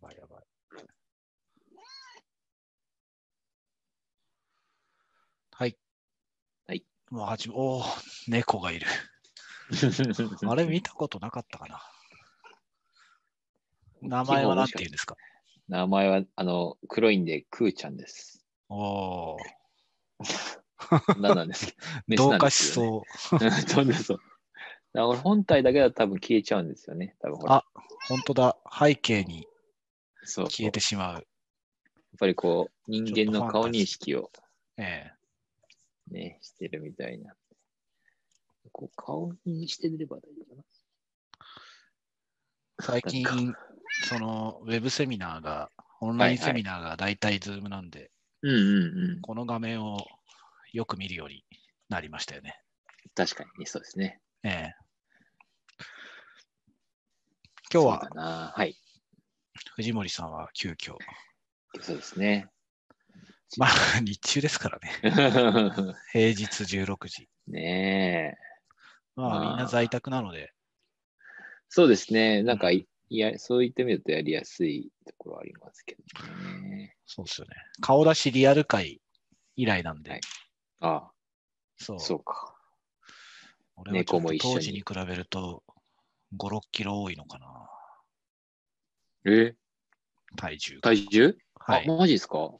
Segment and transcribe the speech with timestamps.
[0.00, 0.44] ばいやばい。
[5.52, 5.76] はい。
[6.66, 6.84] はい。
[7.10, 7.84] もうはじめ、おお、
[8.28, 8.86] 猫がいる。
[10.48, 11.80] あれ見たことなかったかな。
[14.02, 15.16] 名前は何て言うんですか？
[15.68, 18.44] 名前は、あの、黒いんで、クーちゃんです。
[18.68, 19.38] おお、
[21.20, 21.72] 何なんですけ
[22.16, 22.16] ど。
[22.32, 22.72] 同化しう。
[22.72, 23.06] そ
[23.38, 23.50] う。
[23.68, 24.04] そうです。
[24.04, 24.20] そう
[24.92, 27.14] だから本体だけだと多分消えちゃうんですよね。
[27.20, 27.64] 多分あ
[28.08, 28.56] 本当だ。
[28.76, 29.46] 背景に
[30.30, 31.14] そう消えてしまう。
[31.14, 31.22] やっ
[32.18, 34.30] ぱりこう、人間の顔認識を
[34.76, 35.12] え
[36.10, 36.12] え。
[36.12, 37.34] ね、してるみたいな。
[38.72, 40.64] こう顔にしてれば大丈夫かな。
[42.80, 43.54] 最近
[44.04, 48.10] その、ウェブセミナーが、オンラインセミナーが大体ズームなんで、
[48.42, 49.20] うんうんうん。
[49.20, 49.98] この画面を
[50.72, 51.44] よく見るように
[51.88, 52.58] なりましたよね。
[53.14, 54.20] 確かに、そうですね。
[54.42, 54.74] ええ。
[57.72, 58.52] 今日は。
[58.54, 58.76] はい。
[59.76, 60.96] 藤森さんは急遽、
[61.80, 62.48] そうですね。
[63.56, 64.90] まあ日中ですからね。
[66.12, 67.28] 平日16時。
[67.48, 68.38] ねえ。
[69.16, 70.52] まあまあみんな在宅なので、
[71.68, 72.42] そうですね。
[72.42, 76.26] なんかい、いや、そう言ってみるとやりやすいところはありますけど
[76.62, 76.96] ね。
[77.06, 77.54] そうですよね。
[77.80, 79.00] 顔出しリアル会
[79.56, 80.20] 以来なんで、はい
[80.80, 81.10] あ
[81.76, 81.96] そう。
[81.96, 82.56] あ、そうか。
[83.76, 85.62] 俺は当時に比べると
[86.36, 87.46] 5、6キロ多いのかな。
[89.24, 89.54] え？
[90.36, 90.80] 体重が。
[90.82, 91.88] 体重、はい。
[91.88, 92.38] あ、マジですか？
[92.38, 92.50] あ、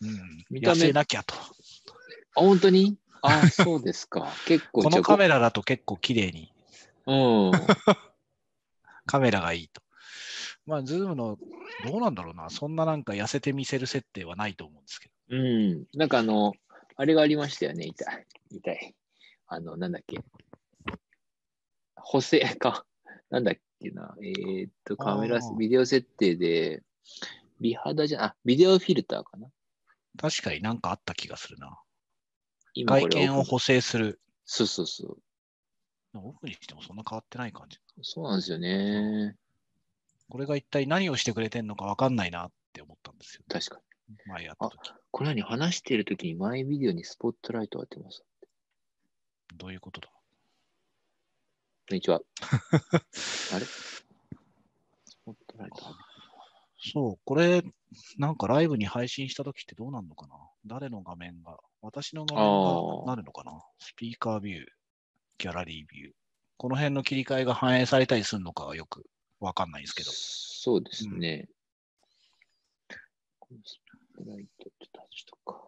[0.00, 0.76] うん、見た目？
[0.76, 1.34] 痩せなきゃと。
[2.34, 2.96] 本当に？
[3.22, 4.32] あ、そうですか。
[4.46, 6.52] 結構このカメラだと結構綺麗に、
[7.06, 7.52] うん。
[9.06, 9.82] カメラがいいと。
[10.66, 11.38] まあ、ズームの、
[11.86, 12.50] どうなんだろうな。
[12.50, 15.36] そんななんか痩せて見せる設定はないと思うんですけど。
[15.36, 15.86] うん。
[15.94, 16.52] なんかあの、
[16.96, 17.86] あれがありましたよね。
[17.86, 18.26] 痛い。
[18.50, 18.94] 痛い。
[19.46, 20.18] あの、なんだっけ。
[21.96, 22.84] 補正か。
[23.30, 23.62] なんだっけ
[23.94, 24.14] な。
[24.22, 26.82] えーっと、カメラビデオ設定で、
[27.60, 29.48] 美肌じゃ、あ、ビデオフィルターかな。
[30.16, 31.78] 確かになんかあった気がするな。
[32.76, 34.20] 外見を補正する。
[34.44, 35.18] そうそうそう。
[36.14, 37.78] 奥にしてもそんな変わってない感じ。
[38.02, 39.36] そうなんですよね。
[40.28, 43.42] これが一体何をしてくれてんのかわかんないなって思ったんですよ。
[43.48, 44.16] 確かに。
[44.26, 44.92] 前やった時。
[45.10, 48.24] これ何話しているときにマイビデオにスポットライト当てます。
[49.56, 50.10] どういうことだ？
[51.88, 52.20] こんにちは。
[53.54, 53.64] あれ？
[53.64, 54.04] ス
[55.24, 55.94] ポットライト当て
[56.76, 57.62] そう、これ、
[58.18, 60.34] なんかライブに配信した時ってどうなるのかな？
[60.66, 61.56] 誰の画面が？
[61.80, 63.62] 私の画面がなるのかな？
[63.78, 64.66] スピーカービュー、
[65.38, 66.12] ギャラリービュー。
[66.58, 69.06] この辺の切り替えが反映されたりするのかはよく
[69.40, 70.10] わかんないんですけど。
[70.12, 71.48] そうですね。
[73.38, 73.80] このス
[74.14, 75.64] ポットライトちょっと外しとくか。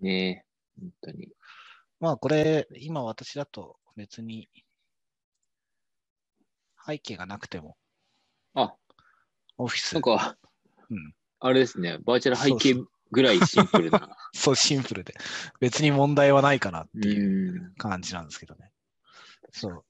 [0.00, 0.44] ね
[0.78, 1.28] え、本当に。
[1.98, 4.48] まあこれ、今私だと別に
[6.84, 7.76] 背景がなくても、
[8.54, 8.74] あ、
[9.58, 10.36] オフィスなん、か、
[10.90, 14.16] うんあれですね、バーチャル背景ぐらいシンプルな。
[14.32, 15.14] そうシンプルで、
[15.60, 17.74] 別に問題はないかなっていううん。
[17.74, 18.70] 感じなんですけどね。
[19.50, 19.84] そう。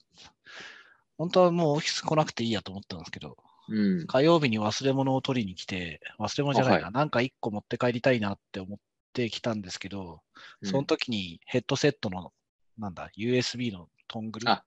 [1.19, 3.37] 本当はもうオフィス来なくていいやと思ったんですけど、
[3.69, 4.07] うん。
[4.07, 8.79] 火曜日に忘れ物を取りに来て、忘れ物じゃないな、あはなんか一個持って帰りたいなって思っ
[9.13, 10.23] てきたんですけど、
[10.65, 12.33] その時にヘッドセットの、
[12.79, 14.65] なんだ、USB のトングル、あ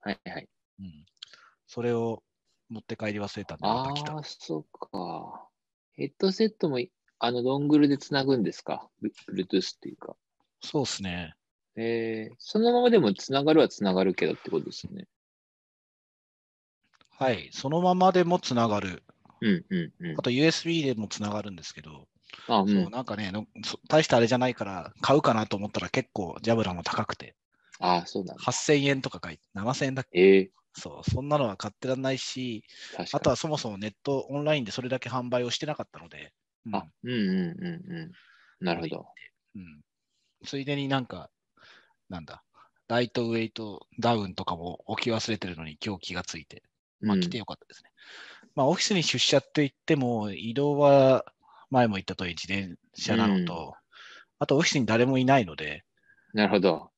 [0.00, 0.48] はいはい。
[0.80, 1.06] うん、
[1.66, 2.22] それを
[2.68, 4.22] 持って帰り忘れたんで、また来たああ、。
[4.24, 5.48] そうか。
[5.92, 6.78] ヘッドセットも、
[7.18, 10.16] あの、ドングルでつなぐんですか ?Bluetooth っていうか。
[10.62, 11.34] そうですね。
[11.76, 15.06] えー、そのままでもつながるはつながるけどってことですよね。
[17.10, 17.50] はい。
[17.52, 19.02] そのままでもつながる。
[19.40, 20.22] うんうんうんあ。
[20.22, 22.08] と USB でもつながるんですけど、
[22.48, 22.68] あ、う。
[22.68, 23.32] そうんなんかね
[23.88, 27.34] 大したあれじゃないから買うかなと思ったら結構ジャブラも高くて、
[27.78, 28.44] あそうなんだ。
[28.44, 30.10] 8000円とか書いて、7000円だっけ？
[30.12, 32.64] ええそう、そんなのは買ってらんないし。
[33.12, 36.34] あとはそもそもネット、オンラインでそれだけ販売をしてなかったので、
[36.66, 38.12] うんあ、うんうんうんうん。
[38.60, 39.06] なるほど。
[39.54, 39.80] うん、
[40.44, 41.30] ついでになんか、
[42.08, 42.44] なんだ、
[42.88, 46.64] ライトウェイトダウンとかも置き忘れてるのに今日気がついて、
[47.04, 47.92] まあうん来てよかったですね。
[48.56, 51.24] まあオフィスに出社って言っても、移動は
[51.70, 53.74] 前も言った通り自転車なのと、
[54.40, 55.84] あとオフィスに誰もいないので、
[56.32, 56.92] なるほど。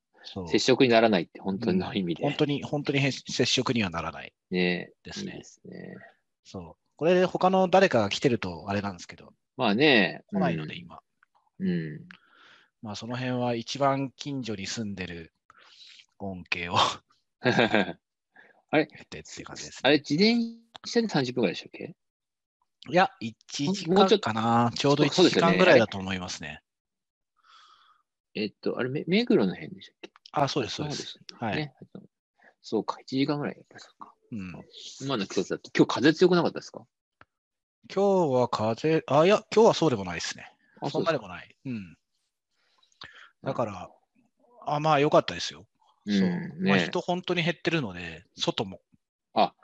[0.50, 2.22] 接触にならないって本当の意味で。
[2.24, 5.32] 本当に、本当にへ接触にはならないねですね。
[5.32, 5.96] いいですね。
[6.44, 6.96] そう。
[6.96, 10.24] これで他の誰かが来てるとあれなんですけど、まあね。
[10.28, 11.00] 来ないので今。
[11.60, 11.68] うん。
[11.68, 12.08] うん。
[12.82, 15.32] まあその辺は一番近所に住んでる
[16.18, 16.76] 恩恵を
[18.70, 20.36] あれ得てっていう感じです、あれ、自転
[20.84, 21.96] 車で30分ぐらいでしたっけ？
[22.90, 24.70] いや、1時間かな。
[24.74, 26.62] ちょうど1時間ぐらいだと思いますね。
[28.34, 30.17] えっと、あれ、め目黒の辺でしたっけ？
[30.32, 31.02] あ、そうです、そうです。
[31.04, 31.18] す。
[31.40, 31.56] はい。
[31.56, 31.74] ね。
[32.62, 34.14] そうか、1時間ぐらいやっぱりそうか。
[34.30, 34.52] うん、
[35.00, 36.86] 今の季節だと、今日風強くなかったですか？
[37.92, 40.52] 今日は風、あ、いや、今日はそうでもないですね。
[40.80, 41.56] あそんなでもない。
[41.64, 41.96] うん。
[43.44, 43.90] だから、
[44.66, 45.66] あ、まあ良かったですよ。
[46.06, 46.28] うそう。
[46.28, 48.80] ん、まあね人本当に減ってるので、外も。
[49.32, 49.54] あ、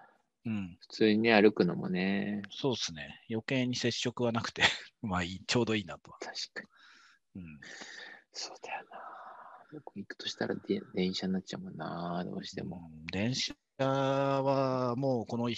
[0.46, 0.78] うん。
[0.80, 3.20] 普通にね、歩くのもね、そうですね。
[3.30, 4.62] 余計に接触はなくて、
[5.02, 6.18] まあいい、ちょうどいいなとは。
[6.20, 6.62] 確か
[7.34, 7.42] に。
[7.42, 7.60] うん。
[8.32, 9.33] そうだよな。
[9.74, 12.90] 僕行くとしたらで電車になっちゃうもんな、どうしても。
[12.92, 15.56] うん電車はもうこの1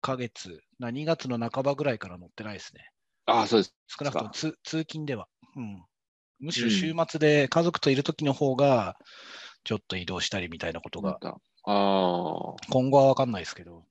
[0.00, 2.90] ヶ月、な2月の半ばぐらいから乗ってないですね。
[3.26, 3.74] ああ、そうです。
[3.86, 5.28] 少なくとも通通勤では。
[5.56, 5.84] うん。
[6.40, 8.96] むしろうん週末で家族といる時の方が、
[9.64, 11.18] ちょっと移動したりみたいなことが。
[11.22, 11.34] あ
[11.64, 13.84] あ、今後は分かんないですけど、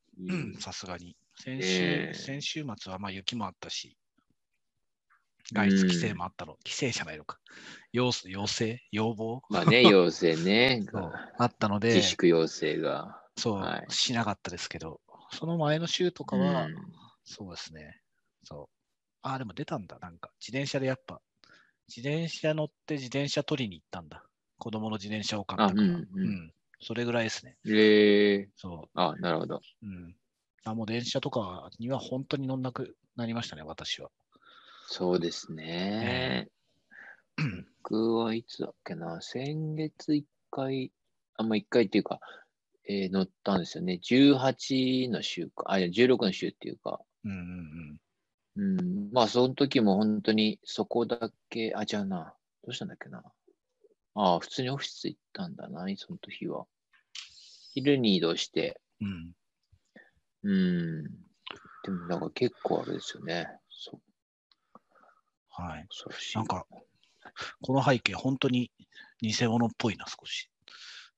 [0.59, 1.15] さすがに。
[1.39, 3.97] 先週、ええ先週末はまあ雪もあったし、
[5.53, 6.57] 外出規制もあったの。
[6.65, 7.39] 規制じゃないのか。
[7.91, 8.79] 要要請？
[8.91, 9.41] 要望？
[9.49, 10.83] まあね、 要請ね。
[11.37, 13.21] あったので自、粛要請が。
[13.37, 15.01] そう、はいしなかったですけど、
[15.31, 16.75] その前の週とかは、うん
[17.29, 18.01] そうですね。
[18.45, 18.75] そう。
[19.21, 19.99] ああ、でも出たんだ。
[19.99, 21.21] なんか、自転車でやっぱ、
[21.89, 24.23] 自転車乗って自転車取りに行ったんだ。
[24.57, 25.89] 子供の自転車を買ったから。
[25.97, 27.57] あううんん、うんそれぐらいですね。
[27.65, 29.61] ええそあ、なるほど。
[29.83, 29.85] う。
[29.87, 30.15] うん。
[30.63, 34.09] あ、もう電車とかには本当に乗んなくなりましたね、私は。
[34.89, 36.47] そうですね。
[37.83, 40.93] 僕はいつだっけな、先月1回、
[41.35, 42.21] あんま1回っていうか、
[42.87, 43.99] えー乗ったんですよね。
[44.01, 52.33] 18の週か、あ、いや、16の週っていうか、うんうんうん、まあ、その時も本当にそこだけ、あ、じゃあな、
[52.63, 53.21] どうしたんだっけな？
[54.15, 56.65] ああ、普通にオフィス行ったんだな、その時は。
[57.73, 59.35] 昼に移動して、うん。
[60.43, 60.49] うん。
[60.49, 61.03] うん。
[61.83, 63.47] でもなんか結構あれですよね。
[63.69, 64.01] そう、
[65.57, 65.87] はい。
[66.35, 66.65] なんか、
[67.61, 68.71] この背景、本当に
[69.21, 70.49] 偽物っぽいな、少し。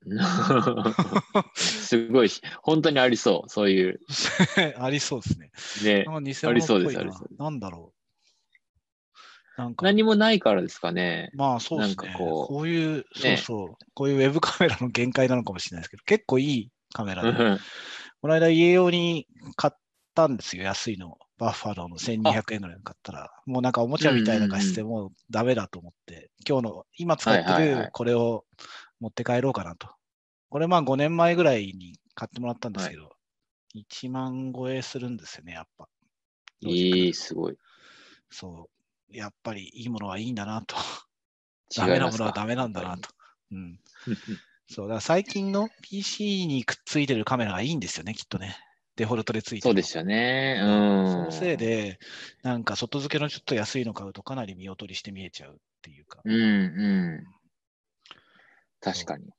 [1.56, 4.00] すごいし、本当にありそう、そういう。
[4.80, 5.52] ありそうですね。
[5.84, 7.94] ね、ありそうですありそうですなんだろ
[9.58, 9.62] う。
[9.62, 11.32] なんか、何もないからですかね。
[11.34, 12.16] まあそうですね。
[12.18, 17.60] こうこういう、そうねそう、こういうウェブカメラの限界なのかもしれないですけど、結構いいカメラで、うん
[18.22, 19.78] この間家用に買っ
[20.14, 21.18] たんですよ、安いの。
[21.40, 28.46] バッファローの1200円ぐらいの買ったら、もうなんかおもちゃみたいな画質でもうダメだと思って、今日の、今使ってはいはいはいるこれを
[29.00, 29.90] 持って帰ろうかなと。
[30.50, 33.10] これまあ5年前ぐらいに買ってもらったんですけど、
[33.76, 35.88] 1万超えするんですよね、やっぱ。
[36.60, 37.58] いい、すごい。
[38.30, 38.70] そ
[39.10, 39.16] う。
[39.16, 40.76] やっぱりいいものはいいんだなと。
[41.72, 42.98] 違ダメなものはダメなんだな。
[42.98, 43.10] と。
[43.52, 43.80] うん。
[44.68, 48.58] そう、だから最近の PC にくっついてるカメラがいいんですよね、きっとね。
[49.00, 49.62] デフォルトでついてる。
[49.62, 50.60] そうですよね。
[50.62, 50.68] うん。
[51.10, 52.00] そのせいで、
[52.44, 56.20] なんか外付けのちょっと安いの買うとかなり見劣りして見えちゃうっていうか。
[56.26, 57.24] うんうん。
[58.82, 59.30] 確かに。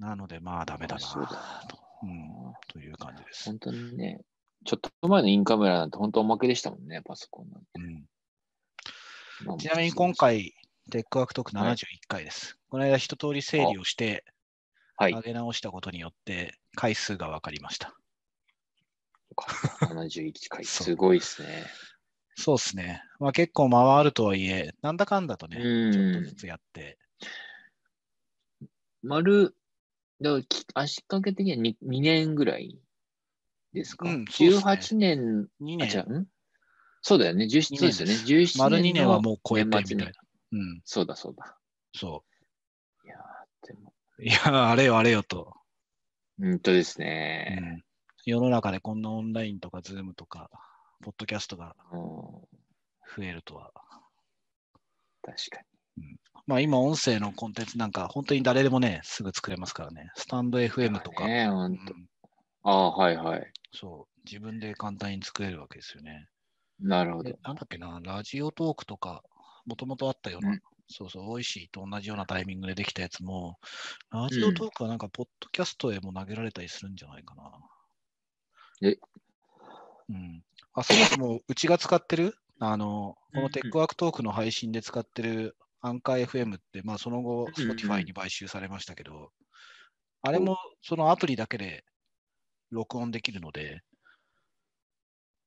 [0.00, 2.54] なので、まあダメだなそうだと、うん。
[2.66, 3.44] という感じです。
[3.44, 4.20] 本当にね、
[4.64, 7.68] ちょっと前のインカメラなんて本当おまけでしたもんね、パソコンなんて。
[7.76, 8.04] うん、
[9.46, 10.54] まあちなみに今、回、
[10.90, 12.58] テックワークトークはい71回です。
[12.68, 14.24] この間一通り整理をして、
[14.96, 15.12] はい。
[15.12, 17.94] 上げ直したことによって回数が分かりました。
[19.80, 21.66] 71回、すごいですね。
[22.36, 23.02] そうですね。
[23.18, 26.98] まあ結構回るとはいえ、なんだかんだとね、うんちょっとずつやって、
[29.02, 29.54] 丸、
[30.20, 32.78] だからき足掛け的には 2, 2年ぐらい
[33.72, 36.26] ですか、うんそうっすね ?18 年、2あ、違年、う、ん
[37.02, 37.46] そうだよね。
[37.46, 38.14] 17そうですよね。
[38.14, 40.12] 17丸2年はもう超えてみたいな。
[40.52, 41.56] うん、そうだそうだ。
[41.94, 42.24] そ
[43.04, 44.22] いやーでも、う。
[44.24, 45.54] いや、あれよあれよと。
[46.40, 47.78] 本当ですうね。
[47.78, 47.82] ん、
[48.28, 50.50] 世の中でこんなオンラインとか、ズームとか、
[51.02, 53.72] ポッドキャストがうん、増えるとは。
[55.22, 55.62] 確か
[56.46, 60.10] まあ今、音声のコンテンツなんか、本当に誰でもね、すぐ作れますからね。
[60.14, 60.68] スタンドに。
[60.68, 61.94] FM とか、ね、う本当。
[61.94, 62.06] ん
[62.64, 63.52] ああ、はいはい。
[63.72, 66.28] そう、自分で簡単に作れるわけですよね。
[66.80, 67.38] なるほどで。
[67.42, 69.22] なんだっけな、ラジオトークとか、
[69.64, 73.58] もともとあったような、うんそうそう、オイシーと同じようなタイミングでできたやつも、
[74.10, 77.52] ラジオトークはなんか、ポッドキャストへも投げられたりするんじゃないかな。
[78.82, 78.96] え？
[80.08, 80.44] うん。
[80.74, 89.32] あ、そもそも、うちが使ってる、あの、このテックワークトークの配信で使ってるアンカー FM って、まあ、その後、Spotify に買収されましたけど、
[90.22, 91.84] あれもそのアプリだけで
[92.70, 93.82] 録音できるので、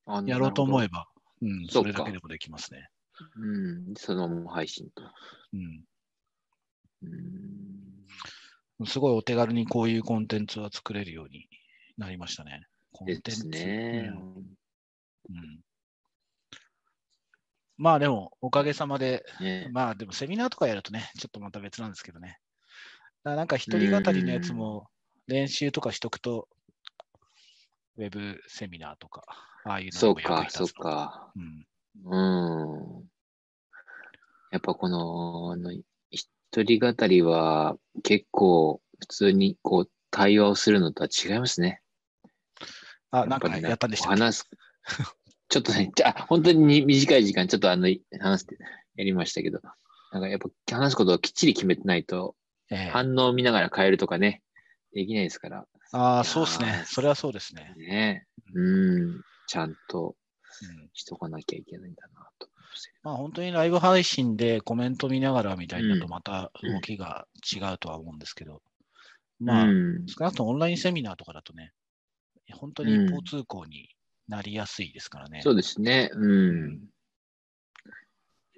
[0.06, 1.00] あやろうと思えば。
[1.00, 1.08] ば、
[1.42, 2.90] うん、それだけでもできますね。
[3.36, 5.04] うん、そのまま配信と。
[5.54, 5.84] うん。
[8.80, 11.48] うん、すごいお手軽にこういうコンテンツは作れるように
[11.98, 12.66] なりましたね。
[13.06, 14.12] コンテンツですね。
[14.14, 14.22] うん
[15.30, 15.60] うん
[17.78, 22.38] まあでも、おかげさまで、ねまあでもセミナーとかやるとね、ちょっとまた別なんですけどね。
[23.24, 24.88] なんか一人語りのやつも
[25.26, 26.48] 練習とかしとくと、
[27.98, 29.24] ウェブセミナーとか
[29.64, 31.34] ああいうのも役に立つのそうか。
[31.36, 31.66] うん。
[32.06, 33.04] うん。
[34.52, 36.30] やっぱこの、あの一
[36.64, 41.82] 人語りは結構普通にこう対話をするのとは違いますね。
[43.12, 44.50] あ、なんかねやったんでした話す。
[45.50, 47.88] ちょっとね、じゃあ本当に短い時間、ちょっとあの、
[48.20, 48.58] 話して、
[48.96, 49.60] やりましたけど、
[50.14, 52.36] なんかやっぱ話すことをきっちり決めてないと、
[52.70, 54.42] ええ反応を見ながら変えるとかね、
[54.94, 55.68] できないですから。
[55.92, 56.84] ああ、そうですね。
[56.86, 57.74] それはそうですね。
[57.78, 58.28] ね。
[58.54, 59.22] うん。
[59.48, 60.16] ちゃんと
[60.62, 62.48] うんしとかなきゃいけないんだなと
[63.04, 68.62] まあ本当にライブ配信でコメント見ながらみたいだうんとまた動きが違うとは思うんですけど、ど。
[69.40, 71.74] まあ、うん少なくともオンラインセミナーとかだとね、
[72.52, 73.90] 本当に一方通行に
[74.28, 75.42] なりやすいですからね。
[75.44, 76.10] そうですね。
[76.14, 76.80] うん。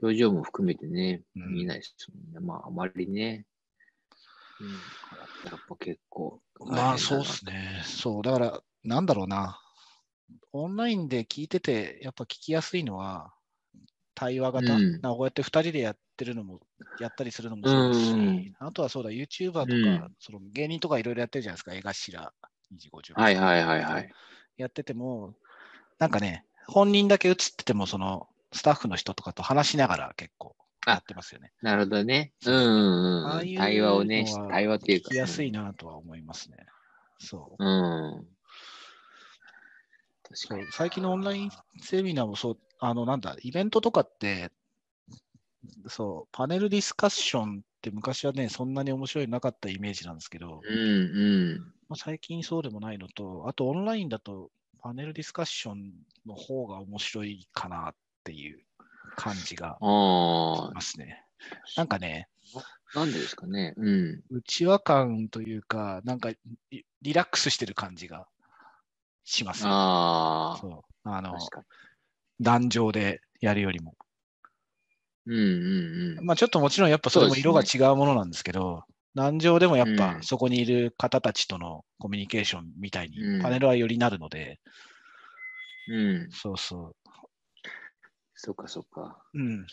[0.01, 2.39] 表情も含めてね、うん見えないですもんね。
[2.39, 3.45] まあ、あまりね。
[4.59, 4.67] うん。
[5.49, 6.41] やっぱ結構。
[6.59, 7.81] まあそうですね。
[7.85, 9.59] そう、だから、なんだろうな。
[10.51, 13.33] オンラインで聞いてて、やっぱ聞きやすいのは、
[14.15, 14.75] 対話型。
[14.75, 16.59] うんこうやって2人でやってるのも、
[16.97, 22.33] やったりするのもそうですし、うんあとはそうだ、YouTuber とか、うんその芸人とかいろいろやってるじゃないですか、江頭
[22.71, 24.11] 2時50はいはいはいはい。
[24.57, 25.33] やってても、
[25.99, 30.55] なんかね、本人だけ映ってても、そのスタッフの人とかと話しながら結構
[30.85, 31.51] やってますよね。
[31.61, 32.33] なるほどね。
[32.45, 33.27] うんうんうん。
[33.27, 35.09] ああいう対話をね対話っていうか。
[35.09, 36.57] 聞きやすいなとは思いますね。
[37.19, 37.63] そう。
[37.63, 38.27] うん。
[40.23, 40.67] 確かに。
[40.71, 41.51] 最近のオンライン
[41.81, 44.51] セミナーもそう、あの、なんだ、イベントとかって、
[45.87, 50.83] そう、パネルディスカッションって昔はね、そんなに面白いなかったイメージなんですけど、うんう
[51.55, 51.73] ん。
[51.93, 54.49] まあ、最近そうでもないのと、あとオンラインだと
[54.81, 55.91] パネルディスカッション
[56.25, 58.57] の方が面白いかなっていう
[59.15, 61.23] 感じがあしますね。
[61.77, 63.75] なんかね、あ、なんでですかね。
[63.77, 64.23] うん。
[64.31, 66.31] 内輪感というか、なんか
[66.71, 68.25] リリラックスしてる感じが
[69.23, 69.69] しますよ。
[69.69, 71.37] ああ、そうあの
[72.41, 73.93] 壇上でやるよりも。
[75.27, 75.35] に。
[75.35, 76.25] うんうんうん。
[76.25, 78.83] まあちょっともちろんやっぱそれも色がそ違うものなんですけど、
[79.15, 84.59] 壇上でもやっぱうんそこにいる方たちとのコミュニケーションみたいにうんパネルはよりなるので、
[85.89, 86.31] うん。
[86.31, 86.95] そうそ
[88.35, 89.23] そっかそっか。
[89.33, 89.39] う。
[89.39, 89.65] うん。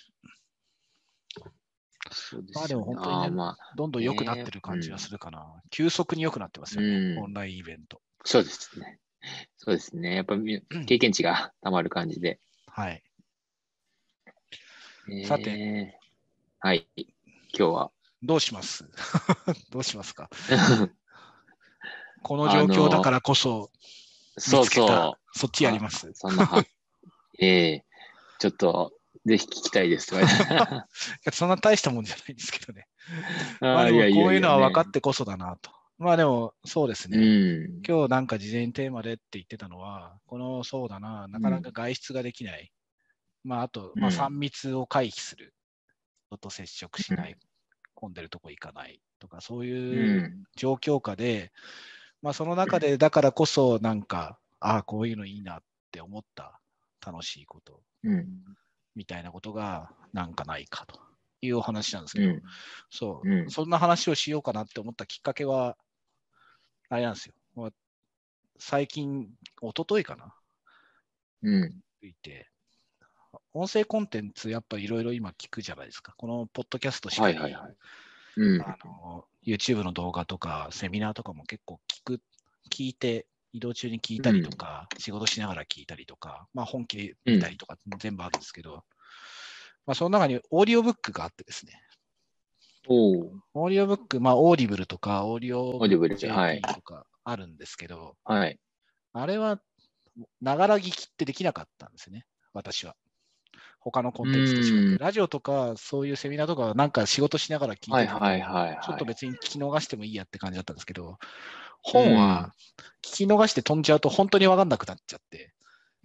[2.12, 5.62] そうですまあでも本当にねまあ、どんどん良くなってる感じがするかな。
[5.70, 8.00] 急速に良くなってますよね、うんオンラインイベント。
[8.24, 8.98] そうですね。
[9.58, 10.16] そうですね。
[10.16, 10.36] やっぱ
[10.86, 12.40] 経験値がたまる感じで。
[12.66, 13.02] はい。
[15.10, 15.98] えーさて。
[16.60, 16.86] はい。
[16.96, 17.08] 今
[17.52, 17.90] 日は。
[18.22, 18.84] どうします？
[19.70, 20.28] どうしますか？
[22.22, 23.70] この状況だからこそ
[24.36, 26.12] そう見つけた、そそっちやりますう。。
[26.14, 26.62] そんなは、
[27.40, 27.84] ええ
[28.38, 28.92] ちょっと、
[29.26, 30.26] ぜひ聞きたいですとや
[31.32, 32.86] そんな大したもんじゃないんですけどね。
[33.60, 35.70] あまあでもこういうのは分かっねてこそだなと。
[35.98, 37.18] まあでもそうですね。
[37.18, 37.20] う
[37.80, 37.82] ん。
[37.86, 42.72] 今日なんか事前にテーマでって言ってたのは、このそうだな、なかなか外出ができない。
[43.44, 45.54] まああと、まあ、うん3密を回避する。
[46.30, 47.36] 人と接触しない。
[48.00, 49.96] う混んでるとこ行かないとか、そうう。
[49.96, 51.52] いうん状況下で、
[52.22, 56.60] まあその中でだからこそなんか、ああ、こういうのいいなって思った
[57.04, 58.56] 楽しいことうん。
[58.94, 61.00] みたいなことがなんかないかと
[61.42, 62.42] いうお話なんですけど、うん。
[62.90, 65.76] そう、うんそんな話をしようかなって思ったきっかけは、
[66.90, 67.34] あれなんですよ。
[68.58, 70.36] 最近、一昨日かな
[71.42, 71.80] うん。
[72.02, 72.50] いて、
[73.52, 76.14] 音声コンテンツやっぱいろいろ今聞くじゃないですか。
[76.16, 77.76] このポッドキャストしかり、はいはいはい。
[78.36, 78.62] うん。
[78.62, 82.20] あの YouTube の動画とかセミナーとかも結構聞く、
[82.70, 88.84] 聞いて、移動中に聞いたりとか、仕事しながら聞いたりとか、まあ本気で見たりとか全部あるんですけど、
[89.86, 91.72] まあその中にオーディオブックがあってですね、
[92.86, 93.32] おお。
[93.54, 98.58] オーディオブック、まあ Audible とか、オーディオ Audible とかあるんですけど、はい。
[99.12, 99.60] あれは、
[100.40, 102.94] ながら聞きってできなかったんですよね、私は。
[103.80, 104.72] 他のコンテンツと違って。
[104.72, 108.78] うんラジオとか、そういうセミナーとかは、なんか仕事しながら聞いてはいはいはいはい。
[108.84, 111.18] ちょっと別に聞き逃してもいいやって感じだったんですけど、
[111.82, 112.52] 本は？
[113.02, 115.52] 聞き逃して飛んじゃうと本当に分かんなくなっちゃって。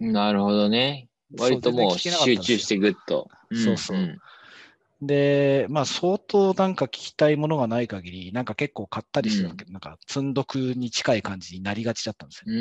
[0.00, 1.08] なるほどね。
[1.38, 3.28] 割ともう集中してぐっと。
[3.52, 4.18] そうそうん
[5.02, 12.58] で、まあ相当なんか聞きたいものがない限り、なんか結構買ったりしてたけど、なんか積んどくに近い感じになりがちだったんですよね。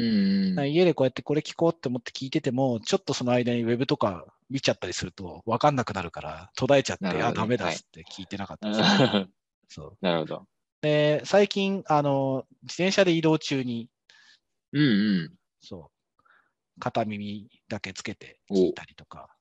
[0.57, 0.69] うん。
[0.69, 9.29] 家でこうやってこれ聞こうって思って聞いてても、ちょっとその間にウェブとか見ちゃったりすると分かんなくなるから、途絶えちゃって、ねあ、ダメだっつって聞いてなかったんですよ、
[9.69, 10.47] そう なるほど。
[10.81, 13.89] で、最近、あの、自転車で移動中に、
[14.71, 14.85] うんう
[15.23, 15.35] ん。
[15.61, 16.21] そう、
[16.79, 19.35] 片耳だけつけて聞いたりとか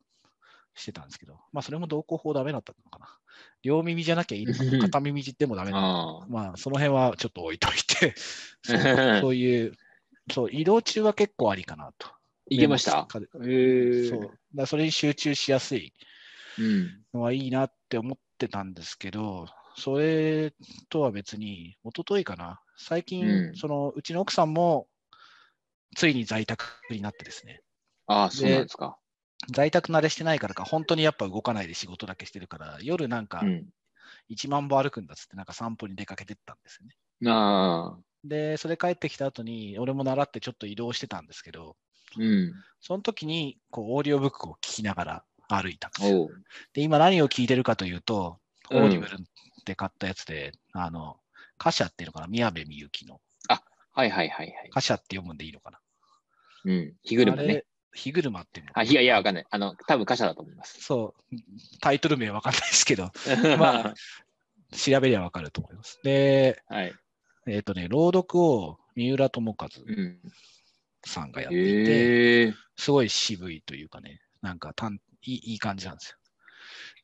[0.74, 3.18] してたんですけど、まあそれも同行法ダメだったのかな。
[3.62, 4.78] 両耳じゃなきゃいいのかな。
[4.78, 5.86] 片耳でもダメなの
[6.20, 6.44] かな。
[6.46, 8.14] まあその辺はちょっと置いといて、
[8.64, 9.72] そうそういう、
[10.32, 12.13] そう、移動中は結構ありかなと
[12.50, 13.08] いけました？
[13.46, 14.56] えそう。
[14.56, 15.92] だそれに集中しやすい
[16.58, 17.04] うん。
[17.12, 19.46] のはいいなって思ってたんですけど、
[19.76, 20.52] それ
[20.88, 24.88] とは別に、一昨日かな、最近、うんそのうちの奥さんも
[25.96, 27.62] ついに在宅になってですね、
[28.06, 28.98] ああ、そうなんですか。
[29.52, 33.70] 在宅慣れしてないからか、本当にやっぱ動かないで仕事だけしてるから、夜なんかうん。
[34.28, 36.96] 1万歩歩くんだっつって、なんか散歩に出かけてったんですよね。
[37.26, 38.04] ああ。
[38.24, 41.76] で、それ帰ってきた後に、俺も倣ってちょっと移動してたんですけど、
[42.18, 42.54] うん。
[42.80, 46.28] その時にこうオーディオブックを聞きながら歩いたんですよ。
[46.72, 48.38] で、今何を聞いてるかというと、
[48.70, 49.18] オうんーディブル
[49.64, 51.18] で買ったやつで、あの、
[51.58, 53.20] 火車っていうのかな、宮部みゆきの。
[53.96, 54.70] はいはいはいはい。
[54.70, 55.78] 火車って読むんでいいのかな？
[56.64, 56.94] うん。
[57.04, 57.64] 火車ね。
[57.92, 58.72] 火車っていうの。
[58.74, 59.46] あ、いやいや、わかんない。
[59.48, 60.82] あの、多分火車だと思います。
[60.82, 61.36] そう、
[61.80, 63.12] タイトル名わかんないですけど、
[63.56, 63.94] まあ
[64.76, 66.00] 調べりゃわかると思います。
[66.02, 66.94] で、はい。
[67.46, 70.20] えっ、とね、朗読を三浦友和うん。
[71.08, 72.58] さんがやっていて、へえ。
[72.76, 75.00] すごい渋いというかね、なんかたんい
[75.36, 76.18] いいい感じなんですよ。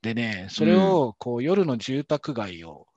[0.02, 2.88] でね、それをこう夜の住宅街を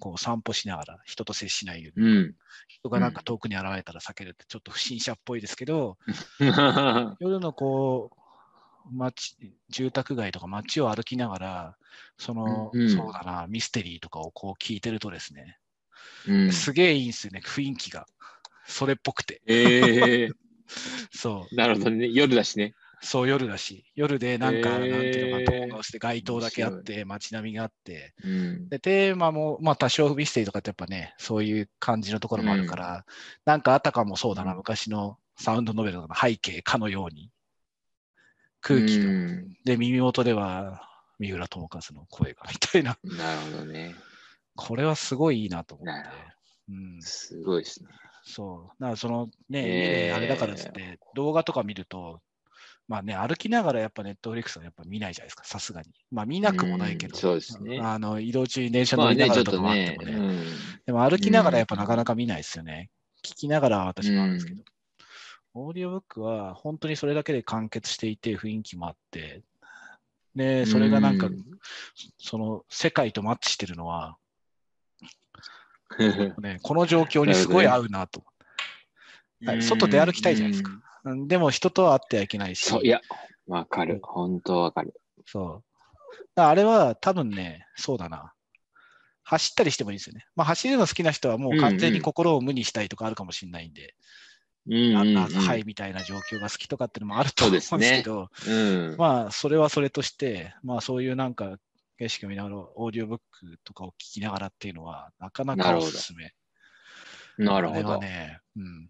[0.00, 2.36] こう散歩しながら、人と接しないように、うん。
[2.68, 5.98] 人がなんか遠くに現れたら避けるってちょっと不審者っぽいですけど、
[6.38, 8.10] は 夜のこ
[8.84, 9.36] う、街、
[9.70, 11.78] 住宅街とか街を歩きながら、
[12.18, 15.58] その、うんそうだな、ミステリーとかをこう聞いてるとですね、
[16.24, 16.50] うん。
[16.52, 18.06] すげえいいんですよね、雰囲気が。
[18.66, 19.42] それっぽくて。
[19.46, 20.30] ええ。
[21.12, 21.54] そう。
[21.54, 22.08] なるほどね。
[22.08, 22.74] 夜だしね。
[23.02, 28.68] そう、夜だし、夜でなんか、へーなんていうのかして街灯だけあって、街並みがあって、うん。
[28.68, 33.04] で、テーマも、まあ多少ミステリーとかってやっぱね、そういう感じのところもあるから、
[33.44, 37.30] なんかあたかもそうだな、うん昔のサウンドノベルの背景かのように、
[38.60, 40.88] 空気が、うんで、耳元では
[41.18, 43.96] 三浦友和の声がみたいな、なるほどね。
[44.54, 46.08] これはすごいいいなと思って。
[46.68, 47.88] うん、すごいですね。
[48.24, 48.80] そう。
[48.80, 52.20] だからそのね、へーあれだからっつって、動画とか見ると、
[52.88, 55.88] まあね、歩きながらやっぱネットフリックスはやっぱ見ないじゃないですか、さすがに。
[56.10, 60.04] まあ見なくもないけど、うんそうですねあの移動中に電車まあね、乗りながらとかもあってねも。
[60.04, 60.12] ね。
[60.12, 60.44] うん
[60.84, 62.90] でも歩きながらやっぱなかなか見ないですよね。
[63.24, 64.62] 聞きながらは私もあるんですけど。
[65.54, 69.42] オーディオブックは本当にそれだけで完結していて雰囲気もあって、
[70.34, 71.44] で、それがなんか、うん
[72.18, 74.16] その世界とマッチしてるのは、
[76.40, 78.20] ね、この状況にすごい合うなと。
[78.20, 80.70] はい外で歩きたいじゃないですか
[81.26, 83.00] でも人とは会ってはいけないし、そう、いや、
[83.48, 83.98] わかる。
[84.02, 84.94] 本当わかる。
[85.26, 85.64] そ
[86.36, 86.40] う。
[86.40, 88.32] あれは多分ね、そうだな。
[89.24, 90.26] 走ったりしてもいいですよね。
[90.36, 93.92] まあ走るの好きな人はもう完全に心を無にしたいとかあるかもしれないんで、うんうん
[94.64, 98.96] ランナーズハイみたいな状況が好きとかっていうのもあると思うんですけど、うん。
[98.96, 101.56] まあそれはそれとして、まあそういうなんか
[101.98, 106.32] 景色を見ながらオーディオブックとかを聞きながらっていうのはなかなかおすすめ。
[107.38, 107.98] なるほど。
[108.00, 108.88] ね、うん。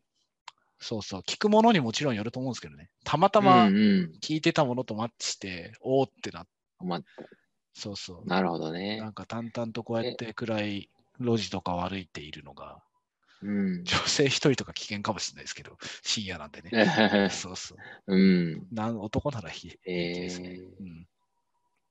[0.79, 2.91] そうそう、聞くものにもちろんよると思うんですけどね。
[3.05, 7.01] たまたまうんうん聞いてたものとマッチして、おーってなって、ま
[7.75, 8.29] そうそう。
[8.29, 9.11] なるほどねな。
[9.11, 12.83] んか淡々とこうやって暗い路地とかを歩いているのが、
[13.43, 13.85] うん。
[13.85, 16.71] 女性一人とか危険かもしれないですけど、深夜なんでね。
[17.31, 17.79] そうそう。
[18.07, 18.67] うん。
[18.73, 21.07] なん男ならひえですね、ーうん。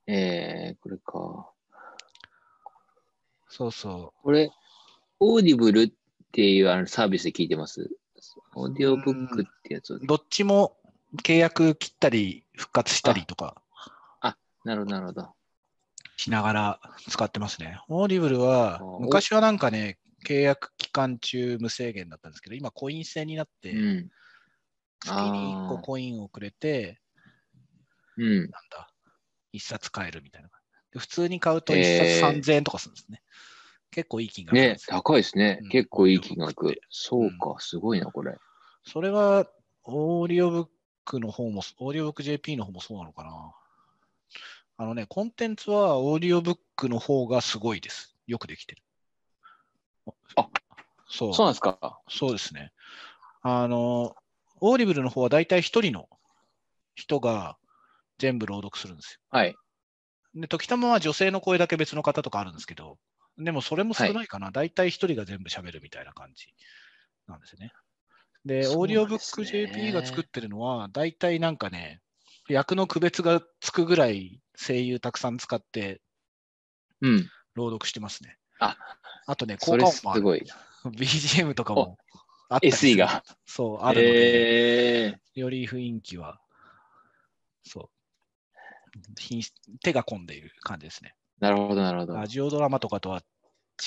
[0.07, 1.51] えー、これか。
[3.49, 4.49] そうそこれ、
[5.19, 5.91] Audible っ
[6.31, 7.89] ていうあのサービスで聞いてます？
[8.55, 9.99] オーディオブックってやつ。
[10.03, 10.77] どっちも
[11.23, 13.61] 契約切ったり復活したりとか
[14.63, 15.33] なるほど、なるほど。
[16.17, 17.79] しながら使ってますね。
[17.89, 24.11] Audible はあ、昔はなんかね、契約期間中無制限だったんですけど、今コイン制になって、うん。
[24.99, 27.01] 月に1個コインをくれて、
[28.17, 28.37] うん。
[28.41, 28.90] なんだ、
[29.53, 30.49] 1冊買えるみたいな。
[30.91, 33.21] で普通に買うと1へー冊3000円とかするんですね。
[33.91, 34.97] 結構いい金額ねで、すよ。
[34.97, 35.69] 高いですねうん。
[35.69, 36.37] 結構いい金。
[36.37, 38.37] 額そうか、すごいな、これ。
[38.85, 39.47] それは、
[39.83, 40.67] オーディオブッ
[41.05, 43.53] クの方も、オーディオブック JP の方もそうなのかな。
[44.77, 48.15] あのね、コンテンツはオーディオブックの方がすごいです。
[48.27, 48.83] よくできてる。
[50.35, 50.47] あ
[51.07, 51.33] そう。
[51.33, 51.99] そうなんですか？
[52.09, 52.71] そうですね。
[53.41, 54.15] あの、
[54.61, 56.07] Audible の方は大体一人の
[56.95, 57.57] 人が
[58.21, 59.49] 全部朗読するんですはい。
[60.35, 60.41] よ。
[60.41, 62.97] で、時たまは女性の声だけ別の方とかあるんですけど、
[63.37, 64.51] でもそれも少ないかな。
[64.51, 66.53] 大体一人が全部喋るみたいな感じ
[67.27, 67.71] なんですよね。
[68.45, 72.01] で、オーディオブック JP が作ってるのは、大体なんかね、
[72.47, 76.01] 役の区別がつくぐらい声優たくさん使って
[77.01, 77.29] うん。
[77.55, 78.37] 朗読してますね。
[78.59, 78.77] あ、
[79.25, 80.13] あとね、効果音も。
[80.13, 80.43] すごい。
[80.85, 81.97] BGM とかも
[82.49, 83.23] あった SE が。
[83.45, 86.39] そう、あるので、えより雰囲気は、
[87.63, 87.89] そう、
[89.17, 91.15] 品質手が込んでいる感じですね。
[91.39, 92.15] ー、なるほど、なるほど。
[92.15, 93.21] ラジオドラマとかとは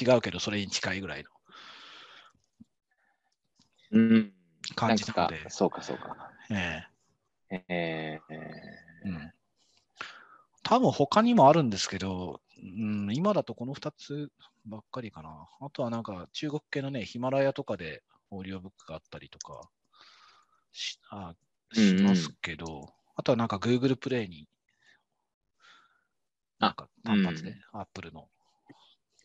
[0.01, 1.31] 違うけど、それに近いぐらいの
[3.93, 4.33] うん。
[4.75, 6.31] 感じなのでんか、そうか、そうか。
[6.51, 6.83] え
[7.51, 8.21] ええ
[9.05, 9.33] うん。
[10.63, 14.31] 多分他にもあるんですけど、うん、今だとこの2つ
[14.67, 15.47] ばっかりかな。
[15.61, 19.69] あとはなんか中国系のね、ヒマラヤとかでオーディオブックがあったりとか
[20.73, 21.35] しあ
[21.73, 24.49] しますけど、あとはなんか Google プレイに、
[26.65, 28.29] なんか単発で、Apple の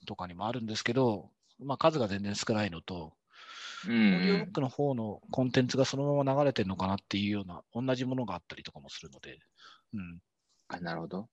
[0.06, 3.14] とかにもあるんですけど、まあ数が全然少ないのと、
[3.86, 4.52] うオーディオブッん。
[4.52, 9.40] クの方のコンテンツがそのまま流れてるのかなっていうような、同じものがあったりとかもするので、
[9.94, 10.20] うん、
[10.68, 11.30] あ、なるほど。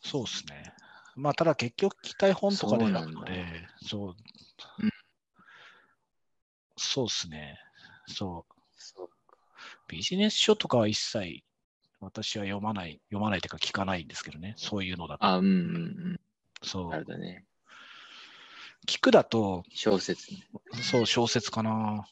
[0.00, 0.72] そうですね。
[1.16, 4.16] まあ、ただ結局、聞きたい本とかでそうなんだあるので、そう
[4.82, 4.90] うん。
[6.76, 7.58] そうですね。
[8.06, 8.54] そう。
[8.76, 9.08] そう
[9.88, 11.42] ビジネス書とかは一切、
[12.00, 14.54] 私は読まない、読まないというか聞かないんですけどね。
[14.56, 15.24] そういうのだと。
[15.24, 15.54] あ、うんうんう
[16.14, 16.20] ん。
[16.62, 16.90] そう。
[16.90, 17.44] なるほどね。
[18.86, 20.48] 聞くだと、小説ね。
[20.82, 22.08] そう、小説かな。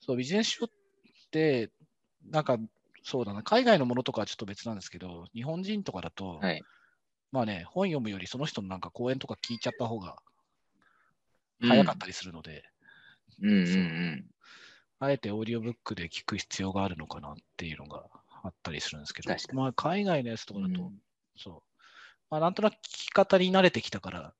[0.00, 0.68] そう、ビジネス書っ
[1.30, 1.70] て、
[2.24, 2.58] なんか、
[3.02, 6.62] そうだな、海外のものとかはちょっと別なんですけど、日本人とかだと、はい。
[7.30, 10.16] まあね、本読むよりその人のなんか講演とか聞いちゃった方が
[11.60, 12.64] うん早かったりするので、
[13.42, 14.24] うんうんうん。
[15.00, 18.04] あえてオーディオブックで聞く必要があるのかなっていうのが
[18.44, 20.92] あったりするんですけどまあ海外のやつとかだと、うん
[21.36, 21.62] そう。
[22.30, 24.34] まあなんとなく聞き方に慣れてきたから、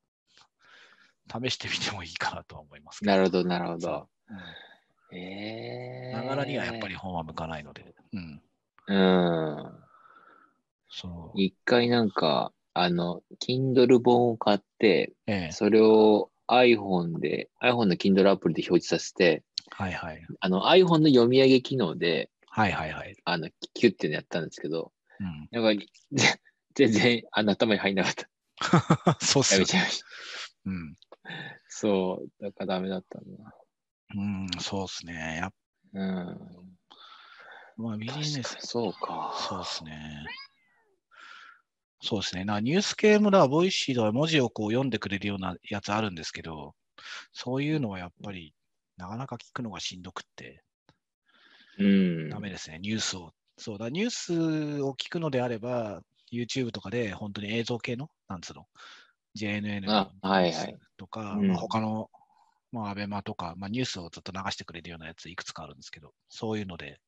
[1.27, 3.03] 試してみてもいいかなとは思います。
[3.03, 3.79] なるほど、なるほど。
[3.79, 4.39] そううん
[5.11, 6.95] ええながらにはやっぱり。
[6.95, 7.95] 本は向かないので。
[8.13, 8.41] うん。
[8.87, 9.71] うん。
[10.89, 11.41] そう。
[11.41, 15.51] 一回なんか、あの、Kindle 本を買って、ええ。
[15.51, 20.25] それを iPhone で、iPhone の Kindle アプリで表示させて、はいはい。
[20.39, 23.17] あの iPhone の読み上げ機能で、はいはいはい。
[23.25, 25.49] あの、キュッてやったんですけど、うん。
[25.51, 26.39] やっぱり、ぜ
[26.73, 28.29] 全然、あの、頭に入んなかった。
[29.19, 30.05] そうっすよねやめちゃいました。
[30.65, 30.95] うん。
[31.67, 33.55] そう、だからダメだったんだ。
[34.15, 35.37] うん、そうっすね。
[35.41, 35.53] やっ
[35.93, 36.77] うん。
[37.75, 39.35] まあビジネスそうか。
[39.37, 40.25] そうですね。
[42.01, 42.45] そうですね。
[42.45, 46.73] なニュース系もだ、 Voicy では文字をこう読んでくれるようなやつあるんですけど、
[47.33, 48.53] そういうのはやっぱり
[48.95, 50.64] なかなか聞くのがしんどくってうん。
[52.29, 52.79] ダメですね。
[52.79, 53.31] ニュースを。
[53.57, 58.65] そうだ、ニュースを聞くのであれば、YouTube とかで本当に映像系の、なんつうの、
[59.35, 60.77] JNN のあはいはい
[61.35, 62.09] まあ、他の、
[62.71, 66.99] まあ、アベマとか、まあ、ニュースをずっと流してくれるようなやついくつかあるんですけど、そういうので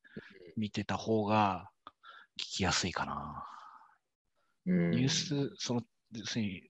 [0.56, 1.70] 見てた方が
[2.38, 3.44] 聞きやすいかな。
[4.66, 5.82] うんニュース、その、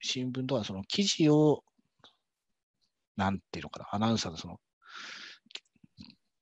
[0.00, 1.64] 新聞とかその記事を、
[3.16, 4.60] なんていうのかな、アナウンサーのその、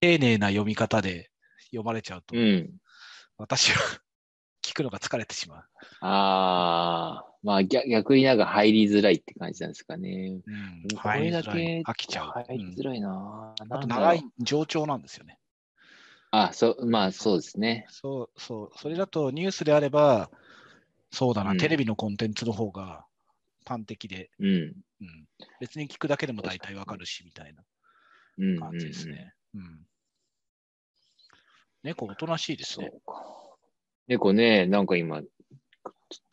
[0.00, 1.30] 丁寧な読み方で
[1.66, 2.70] 読まれちゃうと、うん。
[3.38, 3.76] 私は
[4.62, 5.64] 聞くのが疲れてしまう。
[6.00, 10.40] ああ、まあ逆逆になんか入りづらいって感じなんですかね。
[10.44, 12.30] うん、これだけ飽きちゃう。
[12.30, 13.54] 入りづらいな。
[13.60, 15.38] うんあと長い、冗長なんですよね。
[16.30, 17.86] あ、そう、まあそうですね。
[17.88, 18.78] そう、そう。
[18.78, 20.30] それだとニュースであれば、
[21.10, 23.06] そうだな、うんテレビのコンテンツの方が
[23.64, 24.46] 端的で、うん。
[25.00, 25.28] うん、
[25.60, 27.62] 別に聞くだけでも大体わかるし、みたいな
[28.60, 29.34] 感じですね。
[29.54, 29.86] うん。
[31.86, 32.90] 猫、おとなしいですね。
[34.08, 35.22] 猫ね、なんか今、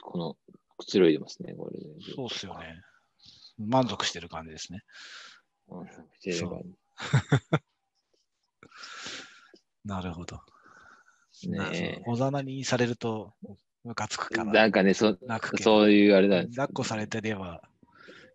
[0.02, 0.36] この、
[0.80, 1.80] くつろいでますね、これ。
[2.16, 2.82] そうっすよね。
[3.60, 4.80] 満足してる感じですね。
[5.70, 5.86] うん。
[5.86, 6.62] してる感
[9.86, 10.40] なるほど。
[11.34, 13.36] じねおざなりにされると、
[13.84, 15.16] ムカつくから、なんかね、そ
[15.62, 17.62] そういうあれなんです抱っこされてれば